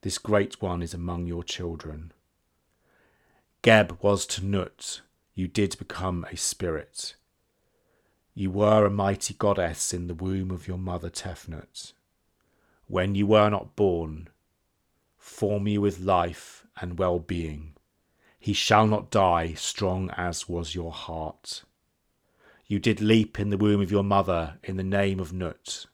This 0.00 0.18
great 0.18 0.60
one 0.60 0.82
is 0.82 0.94
among 0.94 1.26
your 1.26 1.44
children. 1.44 2.12
Geb 3.62 3.98
was 4.02 4.26
to 4.26 4.44
Nut, 4.44 5.00
you 5.36 5.46
did 5.46 5.78
become 5.78 6.26
a 6.32 6.36
spirit. 6.36 7.14
You 8.34 8.50
were 8.50 8.84
a 8.84 8.90
mighty 8.90 9.34
goddess 9.34 9.94
in 9.94 10.08
the 10.08 10.14
womb 10.14 10.50
of 10.50 10.66
your 10.66 10.78
mother 10.78 11.08
Tefnut. 11.08 11.92
When 12.88 13.14
you 13.14 13.26
were 13.26 13.50
not 13.50 13.74
born, 13.74 14.28
form 15.18 15.66
you 15.66 15.80
with 15.80 16.00
life 16.00 16.66
and 16.80 16.98
well 16.98 17.18
being. 17.18 17.74
He 18.38 18.52
shall 18.52 18.86
not 18.86 19.10
die, 19.10 19.54
strong 19.54 20.10
as 20.16 20.48
was 20.48 20.74
your 20.74 20.92
heart. 20.92 21.64
You 22.66 22.78
did 22.78 23.00
leap 23.00 23.40
in 23.40 23.50
the 23.50 23.56
womb 23.56 23.80
of 23.80 23.90
your 23.90 24.04
mother 24.04 24.58
in 24.62 24.76
the 24.76 24.84
name 24.84 25.18
of 25.18 25.32
Nut. 25.32 25.86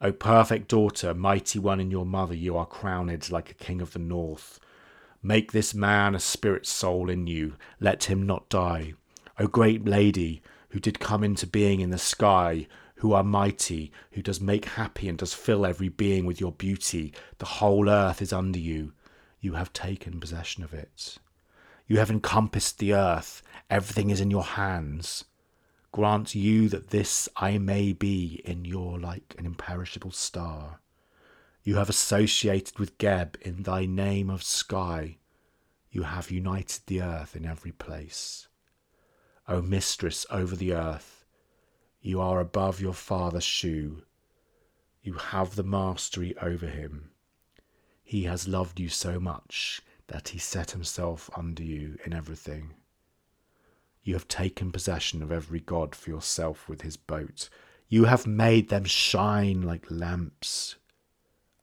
O 0.00 0.12
perfect 0.12 0.68
daughter, 0.68 1.12
mighty 1.12 1.58
one 1.58 1.80
in 1.80 1.90
your 1.90 2.06
mother, 2.06 2.34
you 2.34 2.56
are 2.56 2.66
crowned 2.66 3.30
like 3.30 3.50
a 3.50 3.54
king 3.54 3.80
of 3.80 3.92
the 3.92 3.98
north. 3.98 4.60
Make 5.22 5.50
this 5.50 5.74
man 5.74 6.14
a 6.14 6.20
spirit 6.20 6.66
soul 6.66 7.10
in 7.10 7.26
you, 7.26 7.56
let 7.80 8.04
him 8.04 8.26
not 8.26 8.48
die. 8.48 8.94
O 9.38 9.46
great 9.46 9.84
lady, 9.84 10.42
who 10.70 10.80
did 10.80 10.98
come 11.00 11.22
into 11.22 11.46
being 11.46 11.80
in 11.80 11.90
the 11.90 11.98
sky, 11.98 12.66
who 13.02 13.12
are 13.12 13.22
mighty, 13.22 13.92
who 14.12 14.22
does 14.22 14.40
make 14.40 14.64
happy 14.64 15.08
and 15.08 15.18
does 15.18 15.34
fill 15.34 15.64
every 15.64 15.88
being 15.88 16.26
with 16.26 16.40
your 16.40 16.50
beauty, 16.50 17.12
the 17.38 17.46
whole 17.46 17.88
earth 17.88 18.20
is 18.20 18.32
under 18.32 18.58
you. 18.58 18.92
You 19.40 19.52
have 19.52 19.72
taken 19.72 20.18
possession 20.18 20.64
of 20.64 20.74
it. 20.74 21.18
You 21.86 21.98
have 21.98 22.10
encompassed 22.10 22.78
the 22.78 22.94
earth, 22.94 23.42
everything 23.70 24.10
is 24.10 24.20
in 24.20 24.32
your 24.32 24.44
hands 24.44 25.24
grant 25.92 26.34
you 26.34 26.70
that 26.70 26.88
this 26.88 27.28
I 27.36 27.58
may 27.58 27.92
be 27.92 28.40
in 28.46 28.64
your 28.64 28.98
like 28.98 29.34
an 29.38 29.44
imperishable 29.44 30.10
star. 30.10 30.80
You 31.62 31.76
have 31.76 31.90
associated 31.90 32.78
with 32.78 32.98
Geb 32.98 33.36
in 33.42 33.62
thy 33.62 33.84
name 33.86 34.30
of 34.30 34.42
sky. 34.42 35.18
You 35.90 36.04
have 36.04 36.30
united 36.30 36.80
the 36.86 37.02
earth 37.02 37.36
in 37.36 37.44
every 37.44 37.72
place. 37.72 38.48
O 39.46 39.60
mistress 39.60 40.24
over 40.30 40.56
the 40.56 40.72
earth. 40.72 41.21
You 42.04 42.20
are 42.20 42.40
above 42.40 42.80
your 42.80 42.94
father's 42.94 43.44
Shu. 43.44 44.02
You 45.02 45.14
have 45.14 45.54
the 45.54 45.62
mastery 45.62 46.36
over 46.38 46.66
him. 46.66 47.10
He 48.02 48.24
has 48.24 48.48
loved 48.48 48.80
you 48.80 48.88
so 48.88 49.20
much 49.20 49.80
that 50.08 50.30
he 50.30 50.38
set 50.38 50.72
himself 50.72 51.30
under 51.36 51.62
you 51.62 51.98
in 52.04 52.12
everything. 52.12 52.74
You 54.02 54.14
have 54.14 54.26
taken 54.26 54.72
possession 54.72 55.22
of 55.22 55.30
every 55.30 55.60
god 55.60 55.94
for 55.94 56.10
yourself 56.10 56.68
with 56.68 56.80
his 56.82 56.96
boat. 56.96 57.48
You 57.88 58.06
have 58.06 58.26
made 58.26 58.68
them 58.68 58.84
shine 58.84 59.62
like 59.62 59.86
lamps. 59.88 60.74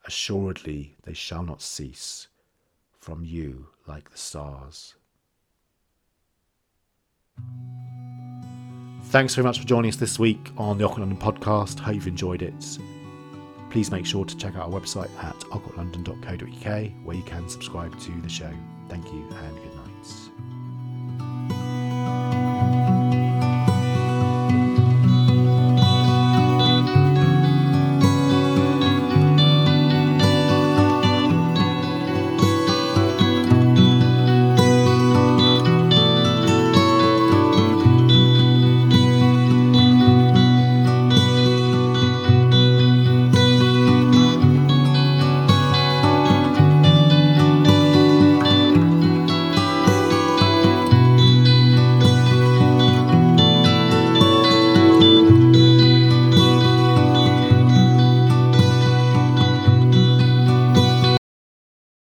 Assuredly, 0.05 0.95
they 1.03 1.13
shall 1.13 1.43
not 1.43 1.61
cease 1.61 2.29
from 2.97 3.25
you 3.25 3.67
like 3.85 4.09
the 4.09 4.17
stars. 4.17 4.95
Thanks 9.09 9.33
very 9.33 9.43
much 9.43 9.57
for 9.59 9.65
joining 9.65 9.89
us 9.89 9.95
this 9.95 10.19
week 10.19 10.51
on 10.55 10.77
the 10.77 10.85
Occult 10.85 10.99
London 10.99 11.17
podcast. 11.17 11.79
Hope 11.79 11.95
you've 11.95 12.05
enjoyed 12.05 12.43
it. 12.43 12.77
Please 13.71 13.89
make 13.89 14.05
sure 14.05 14.23
to 14.23 14.37
check 14.37 14.55
out 14.55 14.71
our 14.71 14.79
website 14.79 15.09
at 15.23 15.35
occultlondon.co.uk 15.51 16.91
where 17.03 17.15
you 17.15 17.23
can 17.23 17.49
subscribe 17.49 17.99
to 18.01 18.21
the 18.21 18.29
show. 18.29 18.53
Thank 18.87 19.07
you 19.07 19.27
and 19.31 19.55
good 19.57 19.75
night. 19.75 20.48